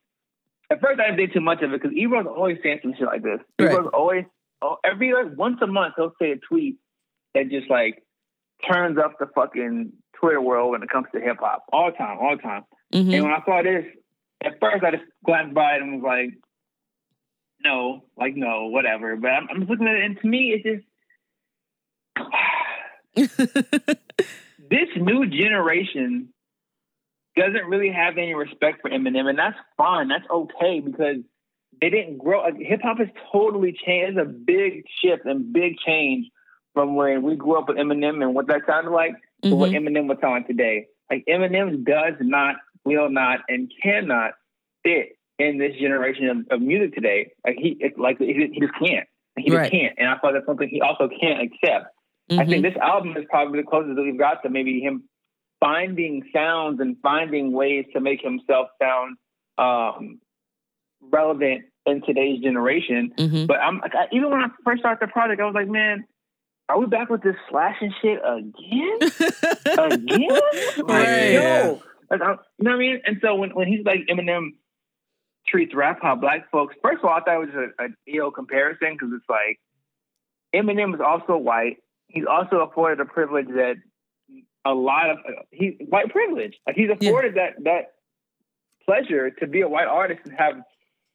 [0.70, 3.08] at first I didn't think too much of it because Ebro's always saying some shit
[3.08, 3.40] like this.
[3.60, 3.72] Right.
[3.72, 4.26] Ebro's always
[4.62, 6.78] oh, every like once a month he'll say a tweet
[7.34, 8.04] that just like
[8.70, 12.18] turns up the fucking Twitter world when it comes to hip hop all the time,
[12.20, 12.64] all the time.
[12.94, 13.14] Mhm.
[13.14, 13.86] And when I saw this,
[14.44, 16.32] at first I just glanced by it and was like,
[17.68, 19.16] no, like no, whatever.
[19.16, 20.86] But I'm, I'm just looking at it, and to me, it's just
[24.70, 26.30] this new generation
[27.36, 30.08] doesn't really have any respect for Eminem, and that's fine.
[30.08, 31.18] That's okay because
[31.80, 32.42] they didn't grow.
[32.44, 34.18] Like, Hip hop has totally changed.
[34.18, 36.28] It's a big shift and big change
[36.74, 39.78] from when we grew up with Eminem and what that sounded like to what Mhm.
[39.78, 40.88] Eminem was like today.
[41.10, 44.34] Like Eminem does not, will not, and cannot
[44.84, 47.32] fit in this generation of, of music today.
[47.46, 49.08] Like he, it's like he, he just can't.
[49.38, 49.62] He Right.
[49.64, 49.94] just can't.
[50.00, 51.88] And I thought that's something he also can't accept.
[52.30, 52.50] I Mhm.
[52.50, 55.04] think this album is probably the closest that we've got to maybe him
[55.60, 59.18] finding sounds and finding ways to make himself sound
[59.58, 60.20] um,
[61.02, 63.12] relevant in today's generation.
[63.18, 65.68] hmm But I'm like, I, even when I first started the project, I was like,
[65.70, 66.06] man,
[66.70, 69.00] are we back with this slashing shit again?
[69.78, 70.30] again?
[70.78, 71.32] Like, Right.
[71.32, 71.82] yo,
[72.12, 73.02] like, I, you know what I mean?
[73.06, 74.52] And so when, when he's like Eminem
[75.48, 78.32] treats rap how black folks, first of all, I thought it was a, an EO
[78.32, 79.60] comparison because it's like
[80.56, 81.78] Eminem is also white.
[82.08, 83.76] He's also afforded a privilege that
[84.66, 85.18] a lot of
[85.52, 86.56] he's white privilege.
[86.66, 87.10] Like he's Yeah.
[87.10, 87.94] afforded that that
[88.86, 90.62] pleasure to be a white artist and have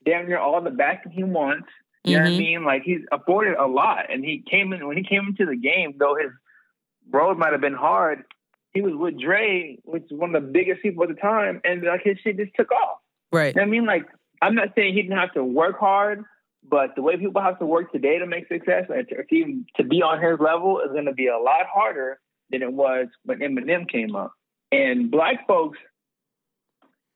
[0.05, 1.69] damn near all the backing he wants.
[2.05, 2.39] You know what I Mhm.
[2.39, 2.65] mean?
[2.65, 5.95] Like he's afforded a lot, and he came in when he came into the game.
[5.99, 6.31] Though his
[7.11, 8.25] road might have been hard,
[8.75, 11.83] he was with Dre, which is one of the biggest people at the time, and
[11.85, 12.99] like his shit just took off.
[13.31, 13.55] Right.
[13.55, 13.87] You know what I mean?
[13.87, 14.07] Like
[14.43, 16.25] I'm not saying he didn't have to work hard,
[16.69, 19.67] but the way people have to work today to make success and to, to even
[19.77, 22.19] to be on his level is going to be a lot harder
[22.51, 24.33] than it was when Eminem came up.
[24.73, 25.79] And black folks,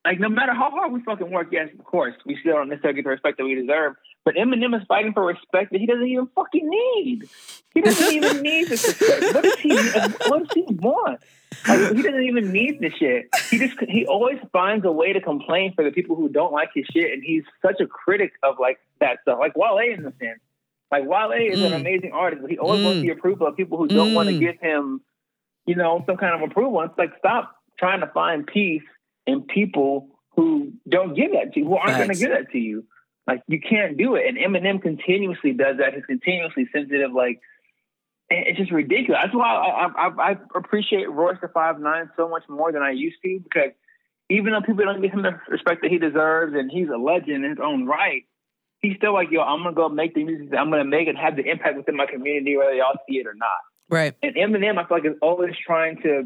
[0.04, 2.96] like no matter how hard we fucking work, yes, of course, we still don't necessarily
[2.96, 3.94] get the respect that we deserve.
[4.24, 7.28] But Eminem is fighting for respect that he doesn't even fucking need.
[7.74, 9.34] He doesn't even need this respect.
[9.34, 9.76] What does he?
[10.28, 11.20] What does he want?
[11.66, 13.26] Like, he doesn't even need the shit.
[13.50, 16.70] He just he always finds a way to complain for the people who don't like
[16.74, 19.38] his shit, and he's such a critic of like that stuff.
[19.40, 20.40] Like Wale in the sense,
[20.92, 21.76] like Wale is an Mm.
[21.80, 22.84] amazing artist, but he always Mm.
[22.84, 24.40] wants the approval of people who don't want to Mm.
[24.40, 25.00] give him,
[25.66, 26.80] you know, some kind of approval.
[26.82, 28.82] It's like stop trying to find peace
[29.26, 32.58] in people who don't give that to you, who aren't going to give that to
[32.58, 32.84] you.
[33.26, 34.26] Like you can't do it.
[34.26, 35.94] And Eminem continuously does that.
[35.94, 37.12] He's continuously sensitive.
[37.12, 37.40] Like
[38.28, 39.20] it's just ridiculous.
[39.22, 43.16] That's why I, I, I appreciate Royce da 5'9" so much more than I used
[43.24, 43.70] to because
[44.28, 47.44] even though people don't give him the respect that he deserves and he's a legend
[47.44, 48.24] in his own right,
[48.80, 51.16] he's still like, yo, I'm gonna go make the music that I'm gonna make and
[51.16, 53.60] have the impact within my community whether y'all see it or not.
[53.88, 54.14] Right.
[54.22, 56.24] And Eminem, I feel like is always trying to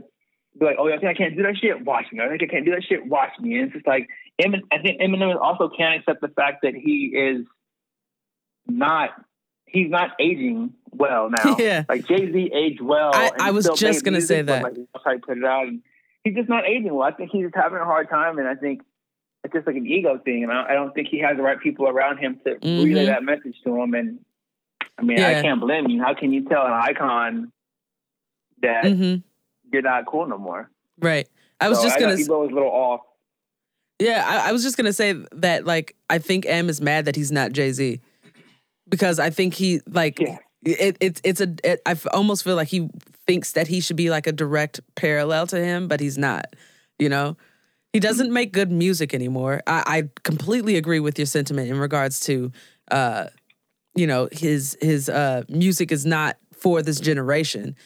[0.59, 1.85] be like, oh, I think I can't do that shit.
[1.85, 2.21] Watch me.
[2.21, 3.07] I think I can't do that shit.
[3.07, 3.57] Watch me.
[3.57, 7.13] And it's just like, Emin, I think Eminem also can't accept the fact that he
[7.15, 7.47] is
[8.67, 9.11] not.
[9.73, 11.57] He's not aging well now.
[11.59, 11.85] Yeah.
[11.89, 13.11] Like Jay Z aged well.
[13.15, 14.63] I- I was just gonna say music, that.
[14.65, 15.83] Like, he put it out, and
[16.25, 17.07] he's just not aging well.
[17.07, 18.83] I think he's just having a hard time, and I think
[19.45, 20.43] it's just like an ego thing.
[20.43, 22.85] And I, I don't think he has the right people around him to Mhm.
[22.85, 23.95] relay that message to him.
[23.95, 24.19] And
[24.99, 25.29] I mean, Yeah.
[25.39, 26.03] I can't blame you.
[26.03, 27.53] How can you tell an icon
[28.63, 29.15] that hmm
[29.73, 30.69] you're not cool no more?
[30.99, 31.29] Right.
[31.61, 32.15] I was So just gonna.
[32.15, 33.01] Know Ego was a little off.
[34.01, 37.17] Yeah, I, I was just gonna say that like I think M is mad that
[37.17, 38.01] he's not Jay Z
[38.91, 40.39] because I think he like Yeah.
[40.65, 42.91] it, it's it's a it, I almost feel like he
[43.27, 46.55] thinks that he should be like a direct parallel to him, but he's not.
[46.99, 47.37] You know,
[47.93, 49.63] he doesn't make good music anymore.
[49.67, 52.53] I, I completely agree with your sentiment in regards to,
[52.91, 53.27] uh,
[53.95, 57.77] you know, his his uh music is not for this generation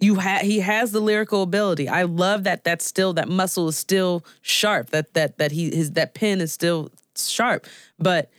[0.00, 1.88] you ha- he has the lyrical ability.
[1.88, 4.90] I love that that's still that muscle is still sharp.
[4.90, 7.66] That that that he his that pen is still sharp.
[7.98, 8.30] But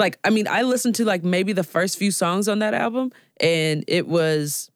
[0.00, 3.12] like I mean, I listened to like maybe the first few songs on that album
[3.40, 4.70] and it was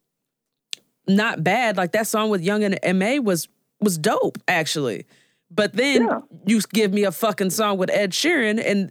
[1.09, 1.77] not bad.
[1.77, 3.49] Like that song with Young and MA was
[3.81, 5.07] was dope actually.
[5.51, 6.20] But then Yeah.
[6.47, 8.91] you give me a fucking song with Ed Sheeran and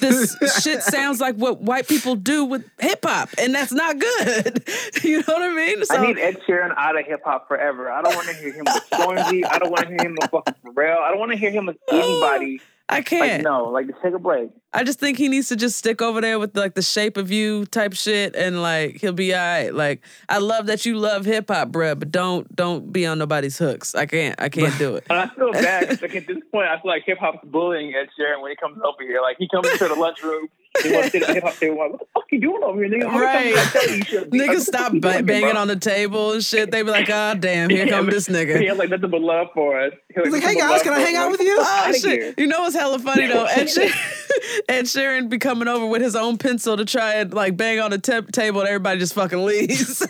[0.00, 4.64] this shit sounds like what white people do with hip hop, and that's not good.
[5.04, 5.84] you know what I mean?
[5.84, 7.90] So I need Ed Sheeran out of hip hop forever.
[7.90, 9.44] I don't want to hear him with Stormzy.
[9.48, 10.98] I don't want to hear him with fucking Pharrell.
[11.00, 11.96] I don't want to hear him with oh.
[11.98, 12.60] anybody.
[12.88, 13.42] I can't.
[13.42, 14.50] no, like just take a break.
[14.72, 17.30] I just think he needs to just stick over there with like the shape of
[17.30, 19.74] you type shit, and like he'll be all right.
[19.74, 23.56] Like I love that you love hip hop, bruh, but don't don't be on nobody's
[23.56, 23.94] hooks.
[23.94, 24.34] I can't.
[24.40, 25.04] I can't do it.
[25.10, 25.88] And I feel bad.
[25.88, 28.56] 'cause, like at this point, I feel like hip hop's bullying Ed Sheeran when he
[28.56, 29.20] comes over here.
[29.22, 30.48] Like he comes into the lunchroom,
[30.82, 31.78] he wants to sit at the hip hop table.
[31.78, 33.06] Like, what the fuck you doing over here, nigga?
[33.12, 33.54] Right.
[33.54, 35.60] times did I tell you you should be- like, Niggas stop fuck ba- banging bro?
[35.60, 36.70] on the table and shit.
[36.70, 39.10] They be like, "Ah, damn, here Yeah, come but- this He nigga." has like nothing
[39.10, 39.92] but love for us.
[40.14, 41.56] He He's like, hey guys, can I hang out with you?
[41.60, 42.04] Oh shit!
[42.04, 42.34] here.
[42.38, 43.44] You know what's hella funny though?
[43.50, 47.56] Ed Sheeran, Ed Sheeran be coming over with his own pencil to try and like
[47.56, 50.04] bang on the te- table, and everybody just fucking leaves.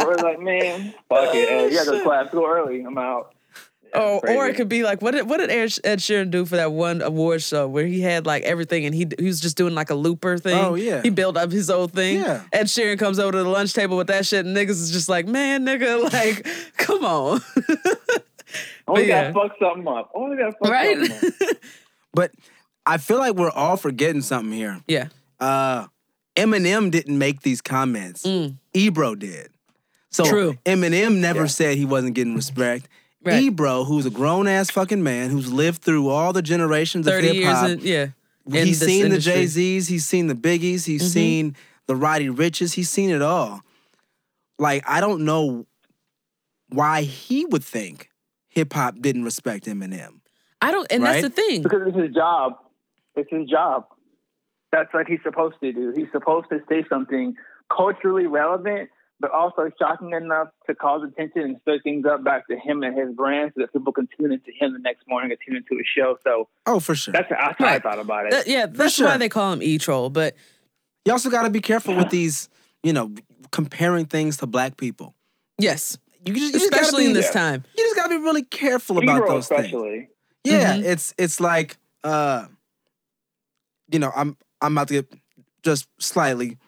[0.00, 1.48] We're like, man, fuck it.
[1.48, 2.04] Hey, you got to Oh, shit.
[2.04, 2.28] go class.
[2.32, 2.82] Go early.
[2.82, 3.34] I'm out.
[3.94, 6.56] Oh, or it could be like what did what did Ed, Ed Sheeran do for
[6.56, 9.74] that one award show where he had like everything and he he was just doing
[9.74, 10.58] like a looper thing.
[10.58, 11.00] Oh, yeah.
[11.02, 12.20] he built up his whole thing.
[12.20, 12.42] Yeah.
[12.52, 15.08] Ed Sheeran comes over to the lunch table with that shit and niggas is just
[15.08, 17.40] like, man, nigga, like, come on,
[18.86, 19.30] Only yeah.
[19.32, 20.10] gotta fuck something up.
[20.14, 20.96] Only gotta fuck right?
[21.06, 21.56] something up.
[22.14, 22.32] But
[22.86, 24.80] I feel like we're all forgetting something here.
[24.88, 25.08] yeah,
[25.38, 25.86] Uh,
[26.36, 28.26] Eminem didn't make these comments.
[28.74, 29.48] Ebro did.
[30.10, 30.28] So Mm.
[30.30, 30.58] True.
[30.64, 31.46] Eminem never Yeah.
[31.46, 32.88] said he wasn't getting respect.
[33.28, 33.42] Right.
[33.42, 37.44] Ebro, who's a grown ass fucking man who's lived through all the generations of hip
[37.44, 37.78] hop.
[37.80, 38.08] yeah.
[38.46, 39.32] in he's this seen industry.
[39.32, 39.40] Mm-hmm.
[39.40, 41.54] the Jay Z's, he's seen the Biggies, he's seen
[41.86, 43.60] the Roddy Ricches, he's seen it all.
[44.58, 45.66] Like I don't know
[46.70, 48.10] why he would think
[48.48, 50.20] hip hop didn't respect Eminem.
[50.60, 51.22] I don't, and Right?
[51.22, 51.62] that's the thing.
[51.62, 52.58] because it's his job.
[53.14, 53.86] It's his job.
[54.72, 55.92] That's what he's supposed to do.
[55.96, 57.36] He's supposed to say something
[57.74, 62.56] culturally relevant, but also shocking enough to cause attention and stir things up back to
[62.56, 65.36] him and his brand so that people can tune into him the next morning or
[65.44, 66.16] tune into his show.
[66.24, 67.12] So Oh, for sure.
[67.12, 67.82] that's, that's how I Right.
[67.82, 68.30] thought about it.
[68.30, 69.06] That- yeah, that's sure.
[69.08, 70.08] why they call him E Troll.
[70.10, 70.34] But
[71.04, 72.48] You also got to be careful with these,
[72.82, 73.12] you know,
[73.50, 75.14] comparing things to black people.
[75.58, 77.64] yes, You just, you just gotta especially in be- this time.
[77.76, 79.64] You just gotta be really careful about Hero those things.
[79.66, 80.08] especially.
[80.44, 80.84] Yeah, Mhm.
[80.84, 82.46] it's it's like uh
[83.90, 85.12] you know, I'm I'm about to get
[85.62, 86.58] just slightly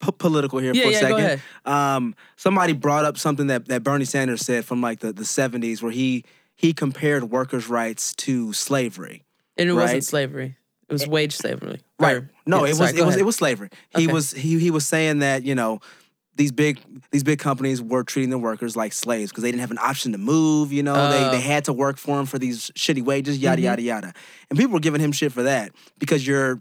[0.00, 1.42] p- political here Yeah, for a yeah, second.
[1.64, 5.82] Um somebody brought up something that, that Bernie Sanders said from like the, the 70s
[5.82, 6.24] where he
[6.54, 9.22] he compared workers' rights to slavery.
[9.56, 9.82] And it Right.
[9.82, 10.56] wasn't slavery.
[10.88, 11.80] It was wage slavery.
[11.98, 12.16] Right.
[12.16, 13.70] Or- No, yeah, it sorry, was it was it was slavery.
[13.96, 14.12] He Okay.
[14.12, 15.80] was he he was saying that, you know,
[16.36, 16.78] these big
[17.10, 20.12] these big companies were treating their workers like slaves because they didn't have an option
[20.12, 21.10] to move, you know, Oh.
[21.30, 23.64] they they had to work for them for these shitty wages, yada Mhm.
[23.64, 24.12] yada yada.
[24.50, 26.60] And people were giving him shit for that because you're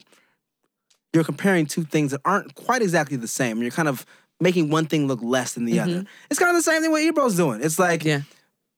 [1.16, 3.62] you're comparing two things that aren't quite exactly the same.
[3.62, 4.06] You're kind of
[4.40, 6.06] making one thing look less than the other.
[6.30, 7.62] It's kind of the same thing what Ebro's doing.
[7.64, 8.08] It's like Mm-hmm.
[8.10, 8.22] Yeah.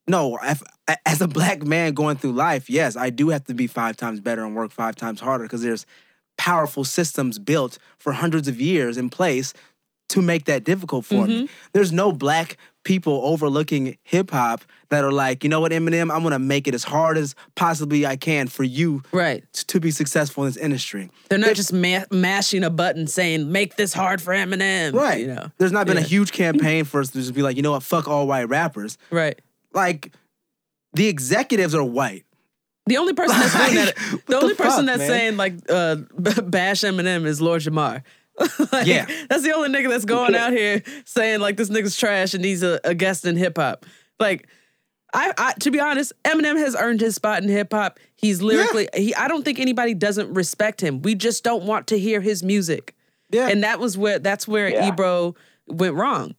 [0.08, 0.62] no, if,
[1.06, 4.20] as a black man going through life, yes, I do have to be five times
[4.22, 5.86] better and work five times harder because there's
[6.38, 9.54] powerful systems built for hundreds of years in place
[10.10, 11.28] to make that difficult for Mm-hmm.
[11.46, 11.50] me.
[11.74, 12.58] There's no black
[12.88, 16.74] people overlooking hip hop that are like, you know what, Eminem, I'm gonna make it
[16.74, 19.44] as hard as possibly I can for you Right.
[19.68, 21.12] to be successful in this industry.
[21.30, 24.94] They're not just ma- mashing a button saying, make this hard for Eminem.
[24.94, 25.20] Right.
[25.20, 25.52] You know.
[25.58, 27.84] There's not been a huge campaign for us to just be like, you know what,
[27.84, 28.98] fuck all white rappers.
[29.12, 29.38] Right.
[29.74, 30.14] Like,
[30.94, 32.24] the executives are white.
[32.86, 33.96] The only person that's doing that,
[34.28, 35.08] the only the person fuck, that's man?
[35.10, 38.04] saying like uh, bash Eminem is Lord Jamar.
[38.72, 39.06] Like, Yeah.
[39.30, 42.64] that's the only nigga that's going out here saying like this nigga's trash and he's
[42.64, 43.86] a, a guest in hip hop.
[44.20, 44.48] Like,
[45.14, 48.00] I, I to be honest, Eminem has earned his spot in hip hop.
[48.16, 49.16] He's lyrically, he.
[49.16, 51.02] I don't think anybody doesn't respect him.
[51.02, 52.94] We just don't want to hear his music,
[53.32, 53.48] Yeah.
[53.48, 54.90] and that was where that's where Yeah.
[54.90, 55.36] Ebro
[55.68, 56.36] went wrong.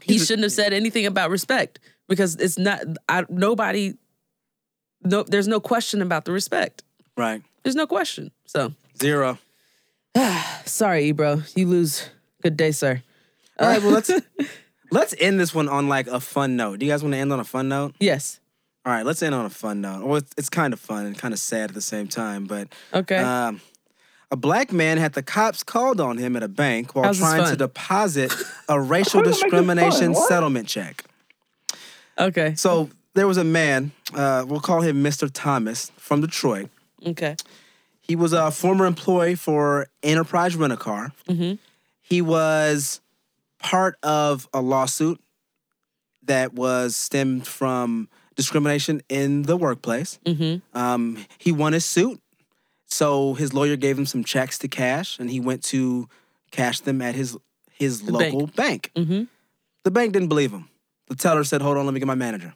[0.00, 2.80] He He's shouldn't have said anything about respect because it's not.
[3.08, 3.94] I, nobody.
[5.02, 6.82] No, there's no question about the respect.
[7.16, 7.42] right.
[7.64, 8.30] There's no question.
[8.46, 9.38] So Zero.
[10.64, 12.08] sorry, Ebro, you lose.
[12.42, 13.02] Good day, sir.
[13.58, 14.10] All right, well let's
[14.90, 16.78] let's end this one on like a fun note.
[16.78, 17.94] Do you guys want to end on a fun note?
[18.00, 18.40] Yes.
[18.86, 20.04] All right, let's end on a fun note.
[20.04, 22.68] Well, it's, it's kind of fun and kind of sad at the same time, but
[22.94, 23.16] Okay.
[23.16, 23.60] um,
[24.30, 27.44] a black man had the cops called on him at a bank while How's trying
[27.50, 28.32] to deposit
[28.68, 29.76] a racial How does it make this fun?
[29.76, 31.04] discrimination settlement check.
[32.18, 32.54] okay.
[32.54, 35.28] So there was a man, uh, we'll call him Mr.
[35.32, 36.70] Thomas from Detroit.
[37.04, 37.34] Okay.
[38.08, 41.12] He was a former employee for Enterprise Rent a Car.
[41.28, 41.58] Mhm.
[42.00, 43.02] He was
[43.58, 45.20] part of a lawsuit
[46.22, 50.18] that was stemmed from discrimination in the workplace.
[50.24, 50.76] Mm-hmm.
[50.78, 52.18] Um, he won his suit,
[52.86, 56.08] so his lawyer gave him some checks to cash, and he went to
[56.50, 57.36] cash them at his
[57.70, 58.90] his The local bank.
[58.96, 59.24] Mm-hmm.
[59.84, 60.68] The bank didn't believe him.
[61.08, 62.54] The teller said, "Hold on, let me get my manager."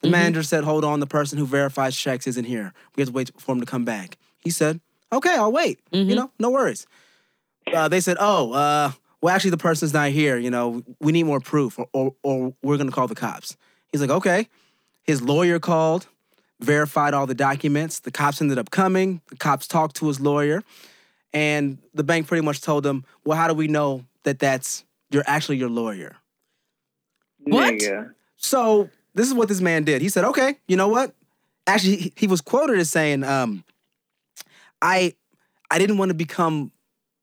[0.00, 0.12] The Mhm.
[0.12, 2.72] manager said, "Hold on, the person who verifies checks isn't here.
[2.96, 4.80] We have to wait for him to come back." He said,
[5.14, 5.80] "Okay, I'll wait.
[5.90, 6.16] You Mhm.
[6.16, 6.86] know, no worries."
[7.72, 10.36] Uh, they said, "Oh, uh, well, actually, the person's not here.
[10.38, 13.56] You know, we need more proof, or, or, or we're gonna call the cops."
[13.92, 14.48] He's like, "Okay."
[15.02, 16.06] His lawyer called,
[16.60, 18.00] verified all the documents.
[18.00, 19.20] The cops ended up coming.
[19.28, 20.62] The cops talked to his lawyer,
[21.32, 25.24] and the bank pretty much told him, "Well, how do we know that that's you're
[25.26, 26.16] actually your lawyer?"
[27.38, 27.74] What?
[27.74, 28.14] Nigga.
[28.36, 30.02] So this is what this man did.
[30.02, 31.14] He said, "Okay, you know what?
[31.66, 33.64] Actually, he, he was quoted as saying, um,
[34.84, 35.14] I,
[35.70, 36.70] I didn't want to become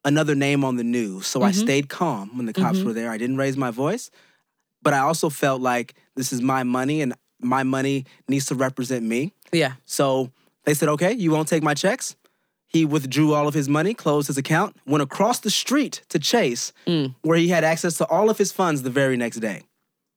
[0.04, 1.56] another name on the news, so I Mhm.
[1.56, 2.86] stayed calm when the cops Mhm.
[2.86, 3.12] were there.
[3.12, 4.10] I didn't raise my voice,
[4.82, 9.06] but I also felt like this is my money and my money needs to represent
[9.06, 9.34] me.
[9.52, 9.74] Yeah.
[9.86, 10.32] So
[10.66, 12.16] they said, okay, you won't take my checks.
[12.66, 16.74] He withdrew all of his money, closed his account, went across the street to Chase,
[16.88, 17.14] Mm.
[17.22, 19.64] where he had access to all of his funds the very next day.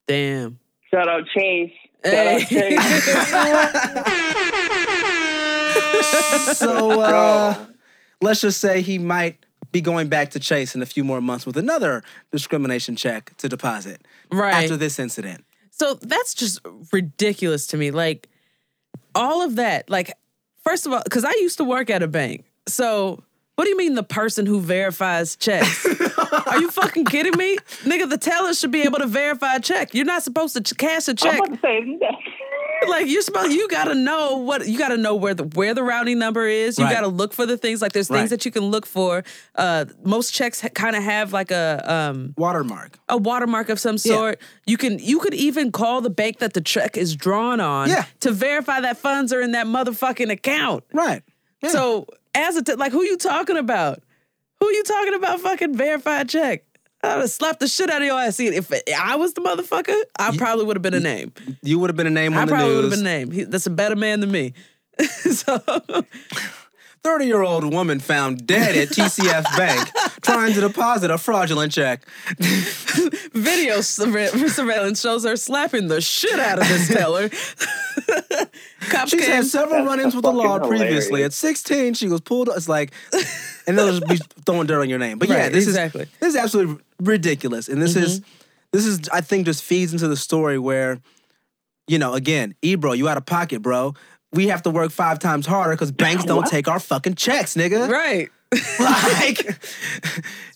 [0.08, 0.58] Damn.
[0.90, 1.72] Shout out Chase.
[2.06, 2.76] Shout out Hey.
[2.76, 4.50] Chase.
[6.54, 7.66] so uh,
[8.20, 11.46] let's just say he might be going back to Chase in a few more months
[11.46, 14.64] with another discrimination check to deposit right.
[14.64, 15.44] after this incident.
[15.70, 16.60] So that's just
[16.92, 17.90] ridiculous to me.
[17.90, 18.28] Like
[19.14, 19.90] all of that.
[19.90, 20.12] Like
[20.62, 22.44] first of all, because I used to work at a bank.
[22.68, 23.24] So
[23.56, 25.86] what do you mean the person who verifies checks?
[26.46, 28.08] Are you fucking kidding me, nigga?
[28.08, 29.94] The teller should be able to verify a check.
[29.94, 31.38] You're not supposed to ch- cash a I'm check.
[31.38, 32.14] about to say, isn't that,
[32.88, 36.18] like you're supposed you gotta know what you gotta know where the where the routing
[36.18, 36.78] number is.
[36.78, 36.92] You Right.
[36.94, 38.18] gotta look for the things like there's Right.
[38.18, 39.24] things that you can look for.
[39.54, 42.98] Uh, most checks ha- kind of have like a um Watermark.
[43.08, 44.14] a watermark of some Yeah.
[44.14, 44.40] sort.
[44.66, 48.04] You can you could even call the bank that the check is drawn on Yeah.
[48.20, 50.84] to verify that funds are in that motherfucking account.
[50.92, 51.22] Right.
[51.62, 51.70] Yeah.
[51.70, 54.00] So as a t- like who you talking about?
[54.60, 55.40] Who you talking about?
[55.40, 56.64] Fucking verified check.
[57.04, 58.36] I'd have slapped the shit out of your ass.
[58.36, 61.32] See, if I was the motherfucker, I probably would have been a name.
[61.62, 63.30] you would have been a name I on the probably would have been a name.
[63.30, 64.54] He, that's a better man than me.
[65.04, 65.60] so
[67.04, 69.90] 30 year old woman found dead at TCF Bank
[70.22, 72.02] trying to deposit a fraudulent check.
[73.34, 77.28] video surve- surveillance shows her slapping the shit out of this teller.
[78.88, 79.30] Cops She's came.
[79.30, 81.20] had several run ins with the law fucking previously.
[81.20, 81.44] hilarious.
[81.44, 82.48] At 16, she was pulled.
[82.48, 82.92] It's like,
[83.66, 85.18] and they'll just be throwing dirt on your name.
[85.18, 86.04] But yeah, this exactly.
[86.04, 87.68] is this is absolutely ridiculous.
[87.68, 88.30] And this is mm-hmm.
[88.72, 91.00] this is I think just feeds into the story where,
[91.86, 93.94] you know, again, Ebro, you out of pocket, bro.
[94.34, 96.50] We have to work five times harder because banks don't What?
[96.50, 97.88] take our fucking checks, nigga.
[97.88, 98.28] right.
[98.78, 99.38] Like,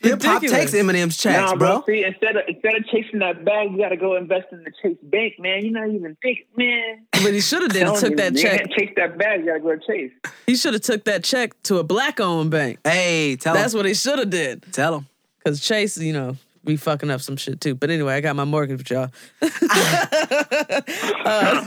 [0.00, 1.80] hip hop takes Eminem's checks, nah, bro.
[1.80, 1.84] bro.
[1.86, 4.70] See, instead of instead of chasing that bag, you got to go invest in the
[4.82, 5.64] Chase Bank, man.
[5.64, 7.06] You're not even thinking, man.
[7.12, 8.58] But he should have did Telling took you, that you check.
[8.58, 9.40] can't chase that bag.
[9.40, 10.12] You got to go to Chase.
[10.46, 12.78] He should have took that check to a black owned bank.
[12.84, 13.78] Hey, tell That's him.
[13.78, 14.64] what he should have did.
[14.72, 15.06] Tell him.
[15.44, 16.36] Cause Chase, you know,
[16.68, 17.74] be fucking up some shit too.
[17.74, 19.10] But anyway, I got my mortgage with y'all.
[21.24, 21.66] uh,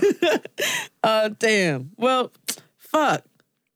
[1.04, 1.92] uh, damn.
[1.98, 2.32] Well,
[2.78, 3.24] fuck.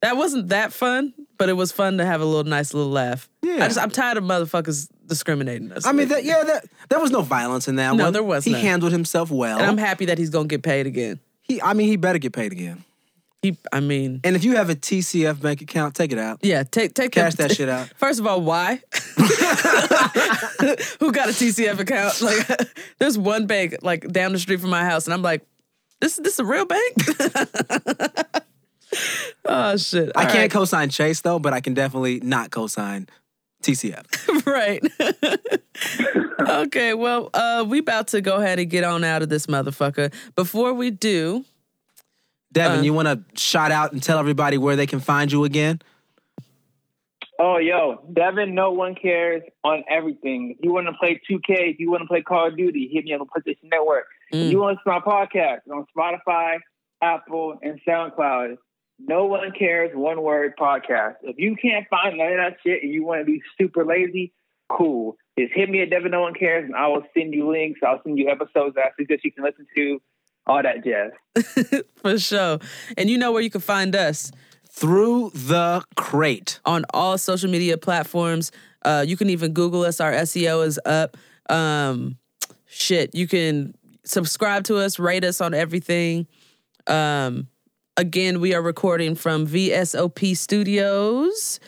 [0.02, 3.28] That wasn't that fun, but it was fun to have a little nice little laugh.
[3.42, 3.64] Yeah.
[3.64, 5.86] I just I'm tired of motherfuckers discriminating us.
[5.86, 8.12] I mean, that, yeah, that, there was no violence in that No, one.
[8.12, 8.60] there was He none.
[8.60, 9.56] handled himself well.
[9.58, 11.18] and I'm happy that he's gonna get paid again.
[11.42, 12.84] he, I mean, he better get paid again.
[13.46, 16.40] He, I mean, And if you have a TCF bank account, take it out.
[16.42, 17.86] yeah, take take Cash that shit out.
[17.96, 18.80] First of all, why?
[20.98, 22.20] Who got a TCF account?
[22.26, 22.46] Like,
[22.98, 25.46] there's one bank like down the street from my house, and I'm like,
[26.00, 26.94] this this a real bank?
[29.44, 30.10] oh shit!
[30.16, 33.08] I can't co-sign Chase though, but I can definitely not co-sign
[33.62, 34.44] TCF.
[34.46, 34.82] right.
[36.40, 40.12] okay, well, uh, we about to go ahead and get on out of this motherfucker.
[40.34, 41.44] Before we do,
[42.56, 42.82] Devin, Uh.
[42.82, 45.80] you want to shout out and tell everybody where they can find you again?
[47.38, 50.52] Oh, yo, Devin, no one cares on everything.
[50.58, 53.04] If you want to play 2K, if you want to play Call of Duty, hit
[53.04, 54.06] me on the PlayStation Network.
[54.32, 54.46] Mm.
[54.46, 56.58] If you want to listen to my podcast on Spotify,
[57.02, 58.56] Apple, and SoundCloud,
[58.98, 61.16] no one cares, one word podcast.
[61.22, 64.32] If you can't find none of that shit and you want to be super lazy,
[64.70, 65.18] cool.
[65.38, 67.80] Just hit me at Devin No One Cares and I will send you links.
[67.86, 70.00] I'll send you episodes that I suggest you can listen to,
[70.46, 71.82] all that jazz.
[71.96, 72.58] for sure,
[72.96, 74.30] and you know where you can find us.
[74.70, 76.60] Through the crate.
[76.66, 78.52] on all social media platforms.
[78.84, 80.00] Uh, you can even Google us.
[80.00, 81.16] Our SEO is up.
[81.48, 82.18] Um,
[82.66, 83.74] shit, you can
[84.04, 86.26] subscribe to us, rate us on everything.
[86.86, 87.48] Um,
[87.96, 91.58] again, we are recording from VSOP Studios.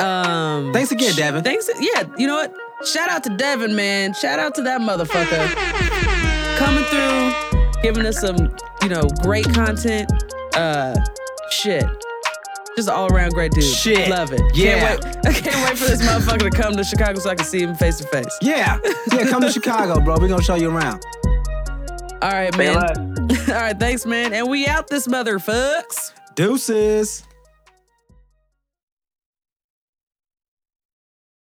[0.00, 1.44] Um, Thanks again, Devin.
[1.44, 1.70] Thanks.
[1.80, 2.54] Yeah, you know what?
[2.86, 4.12] Shout out to Devin, man.
[4.14, 7.51] Shout out to that motherfucker coming through,
[7.82, 10.10] giving us some, you know, great content.
[10.54, 10.94] Uh,
[11.50, 11.84] shit.
[12.76, 13.64] Just all around great dude.
[13.64, 14.08] Shit.
[14.08, 14.40] Love it.
[14.54, 14.96] Yeah.
[14.96, 15.26] Can't wait.
[15.26, 17.74] I can't wait for this motherfucker to come to Chicago so I can see him
[17.74, 18.38] face to face.
[18.40, 18.78] Yeah,
[19.12, 19.26] yeah.
[19.26, 20.16] Come to Chicago, bro.
[20.18, 21.04] We're gonna show you around.
[22.22, 22.76] All right, man.
[22.78, 24.32] all right, thanks, man.
[24.32, 26.12] And we out this motherfucks.
[26.34, 27.24] Deuces.